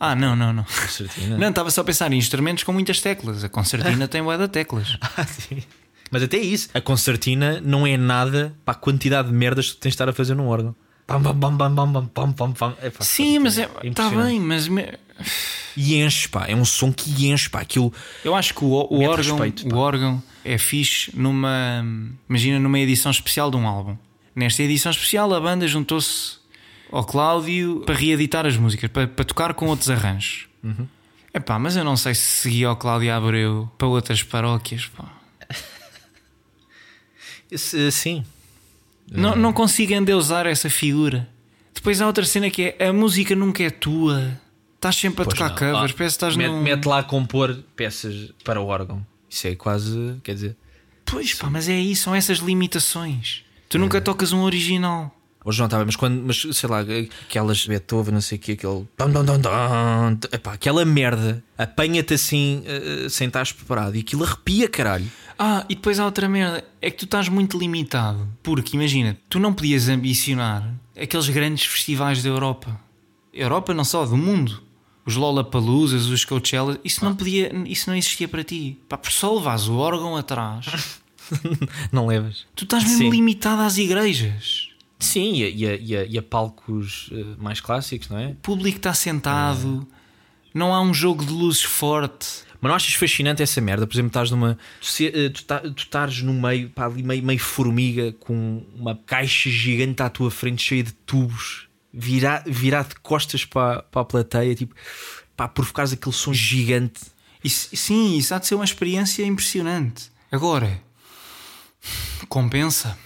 Ah, 0.00 0.14
não, 0.14 0.34
não, 0.36 0.52
não. 0.52 0.62
Concertina. 0.64 1.36
Não, 1.36 1.48
estava 1.48 1.70
só 1.70 1.80
a 1.80 1.84
pensar 1.84 2.12
em 2.12 2.16
instrumentos 2.18 2.62
com 2.64 2.72
muitas 2.72 3.00
teclas. 3.00 3.42
A 3.44 3.48
concertina 3.48 4.06
tem 4.08 4.22
bué 4.22 4.38
de 4.38 4.48
teclas. 4.48 4.96
Ah, 5.16 5.24
sim. 5.26 5.62
Mas 6.10 6.22
até 6.22 6.36
isso, 6.38 6.68
a 6.74 6.80
concertina 6.80 7.60
não 7.60 7.86
é 7.86 7.96
nada 7.96 8.54
para 8.64 8.72
a 8.72 8.76
quantidade 8.76 9.28
de 9.28 9.34
merdas 9.34 9.68
que 9.70 9.76
tu 9.76 9.80
tens 9.80 9.90
de 9.90 9.94
estar 9.94 10.08
a 10.08 10.12
fazer 10.12 10.34
num 10.34 10.46
órgão. 10.48 10.74
Pam, 11.06 11.22
pam, 11.22 11.38
pam, 11.38 11.56
pam, 11.56 11.74
pam, 11.74 12.06
pam, 12.06 12.32
pam, 12.32 12.52
pam. 12.52 12.74
É, 12.82 12.90
pá, 12.90 13.02
Sim, 13.04 13.38
mas 13.38 13.56
é, 13.58 13.62
está 13.64 13.86
impressionante. 13.86 14.26
bem, 14.28 14.40
mas 14.40 14.68
me- 14.68 14.92
E 15.76 15.94
enche, 16.02 16.28
pá. 16.28 16.44
É 16.46 16.54
um 16.54 16.64
som 16.66 16.92
que 16.92 17.26
enche, 17.28 17.48
pá. 17.48 17.60
Aquilo. 17.60 17.92
eu 18.24 18.34
acho 18.34 18.52
que 18.54 18.62
o, 18.64 18.68
o 18.68 19.02
órgão, 19.04 19.38
respeito, 19.38 19.74
o 19.74 19.78
órgão 19.78 20.22
é 20.44 20.58
fixe 20.58 21.10
numa. 21.16 21.82
Imagina 22.28 22.58
numa 22.60 22.78
edição 22.78 23.10
especial 23.10 23.50
de 23.50 23.56
um 23.56 23.66
álbum. 23.66 23.96
Nesta 24.36 24.62
edição 24.62 24.90
especial, 24.92 25.32
a 25.34 25.40
banda 25.40 25.66
juntou-se 25.66 26.36
ao 26.92 27.04
Cláudio 27.04 27.82
para 27.86 27.94
reeditar 27.94 28.46
as 28.46 28.56
músicas, 28.56 28.90
para, 28.90 29.06
para 29.08 29.24
tocar 29.24 29.54
com 29.54 29.66
outros 29.66 29.88
arranjos. 29.90 30.46
Uhum. 30.62 30.86
Epá, 31.32 31.58
mas 31.58 31.74
eu 31.76 31.84
não 31.84 31.96
sei 31.96 32.14
se 32.14 32.22
seguia 32.42 32.68
ao 32.68 32.76
Cláudio 32.76 33.12
Abreu 33.14 33.70
para 33.78 33.88
outras 33.88 34.22
paróquias. 34.22 34.86
Pá. 34.86 35.04
Sim. 37.56 38.24
Não, 39.10 39.34
não 39.34 39.52
consigo 39.52 39.92
endeusar 39.94 40.46
essa 40.46 40.68
figura. 40.68 41.28
Depois 41.74 42.00
há 42.00 42.06
outra 42.06 42.24
cena 42.24 42.50
que 42.50 42.74
é 42.78 42.88
a 42.88 42.92
música 42.92 43.34
nunca 43.34 43.62
é 43.62 43.70
tua. 43.70 44.38
Estás 44.74 44.96
sempre 44.96 45.22
a 45.22 45.24
Pois 45.24 45.36
tocar 45.38 45.48
não. 45.50 45.56
covers, 45.56 45.76
Ah, 45.76 45.80
parece 45.80 45.96
que 45.96 46.04
estás 46.04 46.36
mete, 46.36 46.48
num... 46.50 46.62
mete 46.62 46.84
lá 46.86 46.98
a 46.98 47.02
compor 47.02 47.62
peças 47.74 48.32
para 48.44 48.60
o 48.60 48.66
órgão. 48.66 49.04
Isso 49.30 49.46
é 49.46 49.54
quase. 49.54 50.16
Quer 50.22 50.34
dizer. 50.34 50.56
Pois 51.04 51.34
pá, 51.34 51.48
mas 51.48 51.68
é 51.68 51.78
isso, 51.78 52.02
são 52.04 52.14
essas 52.14 52.38
limitações. 52.38 53.44
Tu 53.68 53.76
É. 53.76 53.80
nunca 53.80 54.00
tocas 54.00 54.32
um 54.32 54.42
original. 54.42 55.14
Hoje 55.44 55.58
não 55.60 55.66
estava, 55.66 55.84
mas 55.84 55.96
quando, 55.96 56.22
mas 56.26 56.46
sei 56.56 56.68
lá, 56.68 56.80
aquelas 57.26 57.64
Beethoven, 57.66 58.12
não 58.14 58.20
sei 58.20 58.36
o 58.36 58.40
que, 58.40 58.52
aquele. 58.52 58.86
Epá, 60.32 60.52
aquela 60.52 60.84
merda 60.84 61.42
apanha-te 61.56 62.14
assim 62.14 62.62
eh, 62.66 63.06
sem 63.08 63.28
estares 63.28 63.52
preparado 63.52 63.96
e 63.96 64.00
aquilo 64.00 64.24
arrepia, 64.24 64.68
caralho. 64.68 65.06
Ah, 65.38 65.64
e 65.68 65.74
depois 65.76 66.00
há 66.00 66.04
outra 66.04 66.28
merda, 66.28 66.64
é 66.82 66.90
que 66.90 66.96
tu 66.98 67.04
estás 67.04 67.28
muito 67.28 67.56
limitado. 67.56 68.28
Porque 68.42 68.76
imagina, 68.76 69.16
tu 69.28 69.38
não 69.38 69.54
podias 69.54 69.88
ambicionar 69.88 70.68
aqueles 71.00 71.28
grandes 71.28 71.64
festivais 71.64 72.22
da 72.22 72.28
Europa. 72.28 72.78
Europa 73.32 73.72
não 73.72 73.84
só, 73.84 74.04
do 74.04 74.16
mundo. 74.16 74.62
Os 75.06 75.14
Lollapaloozas, 75.14 76.06
os 76.06 76.24
Coachella, 76.24 76.78
isso 76.84 77.02
não 77.04 77.14
podia, 77.14 77.50
isso 77.66 77.88
não 77.88 77.96
existia 77.96 78.28
para 78.28 78.44
ti. 78.44 78.76
Pá, 78.88 78.98
por 78.98 79.10
só 79.12 79.32
levares 79.34 79.68
o 79.68 79.76
órgão 79.76 80.16
atrás, 80.16 80.66
Não 81.92 82.06
levas? 82.06 82.46
tu 82.54 82.64
estás 82.64 82.82
mesmo 82.84 82.98
Sim. 82.98 83.10
limitado 83.10 83.62
às 83.62 83.78
igrejas. 83.78 84.67
Sim, 84.98 85.34
e 85.34 85.44
a, 85.44 85.48
e 85.48 85.66
a- 85.66 85.76
e 85.76 85.96
a- 85.96 86.04
e 86.04 86.18
a 86.18 86.22
palcos 86.22 87.08
eh, 87.12 87.24
mais 87.38 87.60
clássicos, 87.60 88.08
não 88.08 88.18
é? 88.18 88.28
O 88.28 88.34
público 88.36 88.78
está 88.78 88.92
sentado, 88.92 89.86
não 90.52 90.74
há 90.74 90.80
um 90.80 90.92
jogo 90.92 91.24
de 91.24 91.32
luzes 91.32 91.62
forte. 91.62 92.46
Mas 92.60 92.68
não 92.70 92.74
achas 92.74 92.94
fascinante 92.94 93.40
essa 93.40 93.60
merda? 93.60 93.86
Por 93.86 93.94
exemplo, 93.94 94.08
estás 94.08 94.32
numa. 94.32 94.58
Tu, 94.80 95.04
eh, 95.04 95.30
tá- 95.46 95.62
estares 95.76 96.22
no 96.22 96.32
meio, 96.34 96.68
pá, 96.70 96.86
ali 96.86 97.04
meio, 97.04 97.22
meio 97.22 97.38
formiga, 97.38 98.10
com 98.18 98.64
uma 98.74 98.96
caixa 98.96 99.48
gigante 99.48 100.02
à 100.02 100.10
tua 100.10 100.28
frente, 100.28 100.60
cheia 100.64 100.82
de 100.82 100.90
tubos, 100.92 101.68
virar, 101.92 102.42
virar 102.44 102.82
de 102.82 102.96
costas 102.96 103.44
para, 103.44 103.82
para 103.84 104.02
a 104.02 104.04
plateia, 104.04 104.52
tipo, 104.56 104.74
pá, 105.36 105.46
provocares 105.46 105.92
aquele 105.92 106.12
som 106.16 106.34
gigante. 106.34 107.00
Isso, 107.44 107.68
sim, 107.76 108.16
isso 108.16 108.34
há 108.34 108.40
de 108.40 108.48
ser 108.48 108.56
uma 108.56 108.64
experiência 108.64 109.24
impressionante. 109.24 110.10
Agora, 110.32 110.82
compensa. 112.28 112.98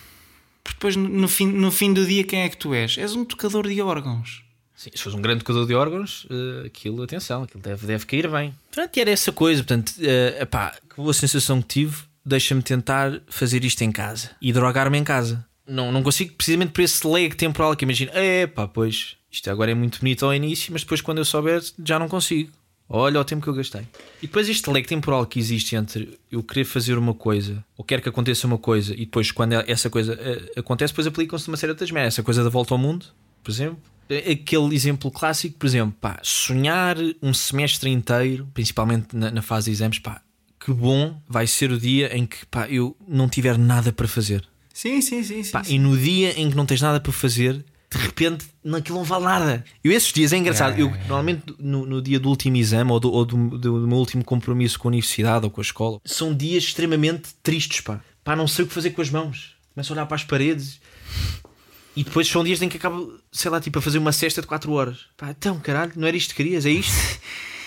Porque 0.62 0.76
depois, 0.76 0.96
no, 0.96 1.28
fim, 1.28 1.46
no 1.46 1.70
fim 1.70 1.92
do 1.92 2.06
dia, 2.06 2.24
quem 2.24 2.42
é 2.42 2.48
que 2.48 2.56
tu 2.56 2.74
és? 2.74 2.96
És 2.98 3.14
um 3.14 3.24
tocador 3.24 3.66
de 3.66 3.80
órgãos. 3.80 4.44
Sim, 4.74 4.90
se 4.94 5.02
fores 5.02 5.16
um 5.16 5.22
grande 5.22 5.40
tocador 5.40 5.66
de 5.66 5.74
órgãos, 5.74 6.26
eh, 6.30 6.66
aquilo, 6.66 7.02
atenção, 7.02 7.44
aquilo 7.44 7.62
deve, 7.62 7.86
deve 7.86 8.06
cair 8.06 8.28
bem. 8.28 8.54
Portanto, 8.70 8.96
era 8.98 9.10
essa 9.10 9.30
coisa. 9.30 9.62
Portanto, 9.62 9.92
eh, 10.00 10.38
epá, 10.40 10.74
que 10.88 10.96
boa 10.96 11.12
sensação 11.12 11.62
que 11.62 11.68
tive, 11.68 11.96
deixa-me 12.24 12.62
tentar 12.62 13.20
fazer 13.28 13.64
isto 13.64 13.82
em 13.82 13.92
casa 13.92 14.30
e 14.40 14.52
drogar-me 14.52 14.98
em 14.98 15.04
casa. 15.04 15.46
Não, 15.66 15.92
não 15.92 16.02
consigo, 16.02 16.34
precisamente 16.34 16.72
por 16.72 16.82
esse 16.82 17.06
lag 17.06 17.34
temporal 17.36 17.76
que 17.76 17.84
imagino, 17.84 18.10
epá, 18.16 18.66
pois, 18.66 19.16
isto 19.30 19.48
agora 19.50 19.70
é 19.70 19.74
muito 19.74 20.00
bonito 20.00 20.26
ao 20.26 20.34
início, 20.34 20.72
mas 20.72 20.82
depois 20.82 21.00
quando 21.00 21.18
eu 21.18 21.24
souber 21.24 21.62
já 21.84 21.98
não 21.98 22.08
consigo. 22.08 22.50
Olha 22.94 23.18
o 23.20 23.24
tempo 23.24 23.42
que 23.42 23.48
eu 23.48 23.54
gastei. 23.54 23.82
E 24.22 24.26
depois 24.26 24.48
este 24.48 24.68
lag 24.70 24.86
temporal 24.86 25.24
que 25.26 25.38
existe 25.38 25.74
entre 25.74 26.18
eu 26.30 26.42
querer 26.42 26.64
fazer 26.64 26.98
uma 26.98 27.14
coisa, 27.14 27.64
ou 27.76 27.84
quero 27.84 28.02
que 28.02 28.08
aconteça 28.08 28.46
uma 28.46 28.58
coisa, 28.58 28.92
e 28.92 28.98
depois 29.06 29.30
quando 29.30 29.54
essa 29.54 29.88
coisa 29.88 30.12
eh, 30.20 30.60
acontece, 30.60 30.92
depois 30.92 31.06
aplicam-se 31.06 31.48
uma 31.48 31.56
série 31.56 31.70
de 31.70 31.74
outras 31.74 31.90
merdas. 31.90 32.14
Essa 32.14 32.22
coisa 32.22 32.44
da 32.44 32.50
volta 32.50 32.74
ao 32.74 32.78
mundo, 32.78 33.06
por 33.42 33.50
exemplo. 33.50 33.78
Aquele 34.30 34.74
exemplo 34.74 35.10
clássico, 35.10 35.56
por 35.58 35.66
exemplo, 35.66 35.96
pá, 35.98 36.18
sonhar 36.22 36.96
um 37.22 37.32
semestre 37.32 37.88
inteiro, 37.88 38.46
principalmente 38.52 39.16
na, 39.16 39.30
na 39.30 39.40
fase 39.40 39.66
de 39.66 39.70
exames, 39.76 39.98
pá, 39.98 40.20
que 40.60 40.70
bom 40.72 41.18
vai 41.26 41.46
ser 41.46 41.72
o 41.72 41.78
dia 41.78 42.14
em 42.14 42.26
que 42.26 42.44
pá, 42.46 42.68
eu 42.68 42.94
não 43.08 43.26
tiver 43.28 43.56
nada 43.56 43.90
para 43.90 44.06
fazer. 44.06 44.46
Sim, 44.74 45.00
sim, 45.00 45.22
sim. 45.22 45.42
sim, 45.42 45.50
Pá, 45.50 45.64
sim. 45.64 45.76
e 45.76 45.78
no 45.78 45.96
dia 45.96 46.38
em 46.38 46.50
que 46.50 46.56
não 46.56 46.66
tens 46.66 46.80
nada 46.80 47.00
para 47.00 47.12
fazer, 47.12 47.64
de 47.92 47.98
repente 47.98 48.46
naquilo 48.64 48.98
não 48.98 49.04
vale 49.04 49.24
nada. 49.24 49.64
Eu 49.84 49.92
esses 49.92 50.12
dias 50.12 50.32
é 50.32 50.36
engraçado. 50.36 50.72
Yeah, 50.72 50.82
eu 50.82 50.86
yeah, 50.88 51.08
normalmente 51.08 51.42
no, 51.58 51.84
no 51.86 52.00
dia 52.02 52.18
do 52.18 52.28
último 52.28 52.56
exame 52.56 52.90
ou, 52.90 52.98
do, 53.00 53.12
ou 53.12 53.24
do, 53.24 53.36
do- 53.50 53.58
do 53.80 53.86
meu 53.88 53.98
último 53.98 54.24
compromisso 54.24 54.78
com 54.78 54.88
a 54.88 54.90
universidade 54.90 55.44
ou 55.44 55.50
com 55.50 55.60
a 55.60 55.64
escola, 55.64 56.00
são 56.04 56.34
dias 56.34 56.64
extremamente 56.64 57.30
tristes, 57.42 57.80
pá. 57.80 58.00
Pá, 58.24 58.34
não 58.36 58.46
sei 58.48 58.64
o 58.64 58.68
que 58.68 58.74
fazer 58.74 58.90
com 58.90 59.02
as 59.02 59.10
mãos. 59.10 59.54
Começo 59.74 59.92
a 59.92 59.94
olhar 59.94 60.06
para 60.06 60.14
as 60.16 60.24
paredes. 60.24 60.80
E 61.94 62.04
depois 62.04 62.26
são 62.26 62.42
dias 62.42 62.62
em 62.62 62.68
que 62.68 62.76
acabo, 62.78 63.18
sei 63.30 63.50
lá, 63.50 63.60
tipo, 63.60 63.78
a 63.78 63.82
fazer 63.82 63.98
uma 63.98 64.12
cesta 64.12 64.40
de 64.40 64.46
4 64.46 64.72
horas. 64.72 65.00
Pá, 65.16 65.30
então, 65.30 65.58
caralho, 65.60 65.92
não 65.96 66.06
era 66.08 66.16
isto 66.16 66.30
que 66.30 66.36
querias? 66.42 66.64
É 66.64 66.70
isto? 66.70 66.94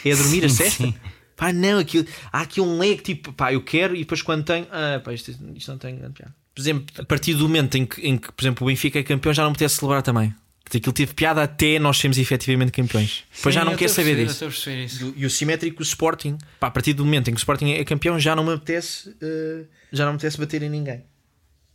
É 0.04 0.12
a 0.12 0.16
dormir 0.16 0.46
a 0.46 0.50
Sim, 0.50 0.56
cesta? 0.56 0.84
sim. 0.84 0.96
Pá, 1.36 1.52
não, 1.52 1.80
aquilo, 1.80 2.08
há 2.32 2.42
aqui 2.42 2.62
um 2.62 2.78
leg 2.80 3.02
tipo, 3.02 3.34
pá, 3.34 3.52
eu 3.54 3.62
quero 3.62 3.94
e 3.96 4.00
depois 4.00 4.22
quando 4.22 4.44
tenho, 4.44 4.66
ah, 4.72 5.00
pá, 5.04 5.14
isto, 5.14 5.32
isto 5.56 5.70
não 5.72 5.78
tem 5.78 5.98
grande 5.98 6.14
piada. 6.14 6.34
Por 6.56 6.62
exemplo, 6.62 6.86
a 6.98 7.04
partir 7.04 7.34
do 7.34 7.44
momento 7.44 7.76
em 7.76 7.86
que, 7.86 8.02
em 8.02 8.18
que, 8.18 8.32
por 8.32 8.42
exemplo, 8.42 8.66
o 8.66 8.68
Benfica 8.68 8.98
é 8.98 9.04
campeão, 9.04 9.34
já 9.34 9.44
não 9.44 9.50
me 9.50 9.56
apetece 9.56 9.76
celebrar 9.76 10.02
também. 10.02 10.34
Aquilo 10.66 10.94
teve 10.94 11.14
piada 11.14 11.44
até 11.44 11.78
nós 11.78 11.98
sermos 11.98 12.18
efetivamente 12.18 12.72
campeões. 12.72 13.24
Depois 13.36 13.54
Sim, 13.54 13.60
já 13.60 13.66
não 13.66 13.76
quer 13.76 13.88
saber 13.88 14.26
disso. 14.26 14.70
E 14.70 15.22
E 15.22 15.26
o 15.26 15.30
simétrico, 15.30 15.84
Sporting, 15.84 16.38
pá, 16.60 16.68
a 16.68 16.72
partir 16.72 16.94
do 16.94 17.06
momento 17.06 17.28
em 17.30 17.34
que 17.34 17.38
o 17.38 17.40
Sporting 17.40 17.72
é 17.72 17.84
campeão, 17.86 18.20
já 18.20 18.36
não 18.36 18.44
me 18.44 18.54
apetece, 18.54 19.16
eh, 19.22 19.66
já 19.92 20.06
não 20.06 20.14
me 20.14 20.16
apetece 20.16 20.40
bater 20.40 20.64
em 20.64 20.70
ninguém. 20.70 21.04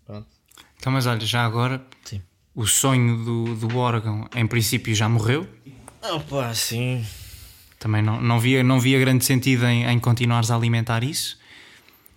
Pronto. 0.05 0.27
Então, 0.77 0.93
mas 0.93 1.07
olha, 1.07 1.21
já 1.21 1.45
agora, 1.45 1.85
Sim. 2.05 2.21
o 2.55 2.67
sonho 2.67 3.23
do, 3.23 3.55
do 3.55 3.77
órgão, 3.77 4.29
em 4.35 4.47
princípio, 4.47 4.95
já 4.95 5.09
morreu. 5.09 5.47
Opa, 6.03 6.53
sim. 6.55 7.05
Também 7.79 8.03
não, 8.03 8.21
não, 8.21 8.41
via, 8.41 8.63
não 8.63 8.81
via 8.81 8.99
grande 8.99 9.25
sentido 9.25 9.67
em, 9.67 9.85
em 9.87 9.99
continuares 9.99 10.51
a 10.51 10.57
alimentar 10.57 11.05
isso. 11.05 11.39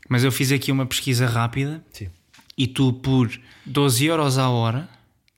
Mas 0.10 0.24
eu 0.24 0.32
fiz 0.32 0.52
aqui 0.52 0.72
uma 0.72 0.86
pesquisa 0.86 1.26
rápida 1.28 1.84
Sim. 1.92 2.10
E 2.58 2.68
tu, 2.68 2.94
por 2.94 3.30
12 3.66 4.06
euros 4.06 4.38
a 4.38 4.50
hora, 4.50 4.88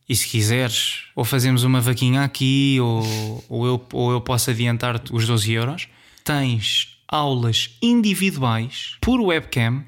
e 0.08 0.16
se 0.16 0.28
quiseres, 0.28 1.06
ou 1.16 1.26
fazemos 1.26 1.64
uma 1.64 1.82
vaquinha 1.82 2.24
aqui, 2.24 2.78
ou, 2.80 3.44
ou, 3.50 3.66
eu, 3.66 3.88
ou 3.94 4.12
eu 4.12 4.22
posso 4.22 4.52
adiantar-te 4.52 5.14
os 5.14 5.26
12 5.26 5.54
euros, 5.54 5.88
tens 6.24 7.00
aulas 7.08 7.76
individuais 7.82 8.98
por 9.02 9.20
webcam 9.20 9.84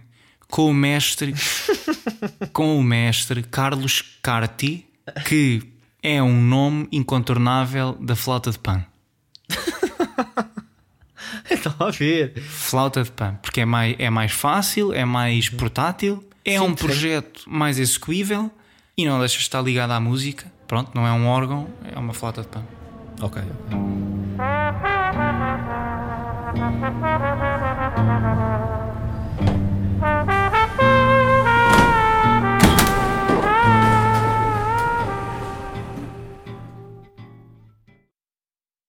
com 0.50 0.70
o 0.70 0.74
mestre, 0.74 1.34
com 2.54 2.80
o 2.80 2.84
mestre 2.84 3.44
Carlos 3.44 4.02
Carti, 4.22 4.86
que 5.26 5.62
é 6.02 6.22
um 6.22 6.42
nome 6.42 6.88
incontornável 6.92 7.94
da 8.00 8.16
flauta 8.16 8.52
de 8.52 8.60
pan. 8.60 8.86
Estava 11.50 11.88
a 11.88 11.92
ver. 11.92 12.40
Flauta 12.42 13.04
de 13.04 13.12
pan, 13.12 13.36
porque 13.42 13.62
é 13.62 13.66
mais, 13.66 13.96
é 14.00 14.10
mais 14.10 14.32
fácil, 14.32 14.94
é 14.94 15.06
mais 15.06 15.50
portátil, 15.50 16.24
é 16.48 16.58
Sim, 16.58 16.60
um 16.64 16.74
projeto 16.74 17.44
mais 17.46 17.78
execuível 17.78 18.50
e 18.98 19.06
não 19.06 19.20
deixa 19.20 19.36
de 19.36 19.42
estar 19.42 19.62
ligado 19.62 19.92
à 19.92 20.00
música. 20.00 20.50
Pronto, 20.66 20.92
não 20.96 21.06
é 21.06 21.12
um 21.12 21.28
órgão, 21.28 21.68
é 21.84 22.00
uma 22.00 22.14
flauta 22.14 22.42
de 22.42 22.48
pan. 22.48 22.64
Ok. 23.22 23.42
ok. 23.42 23.68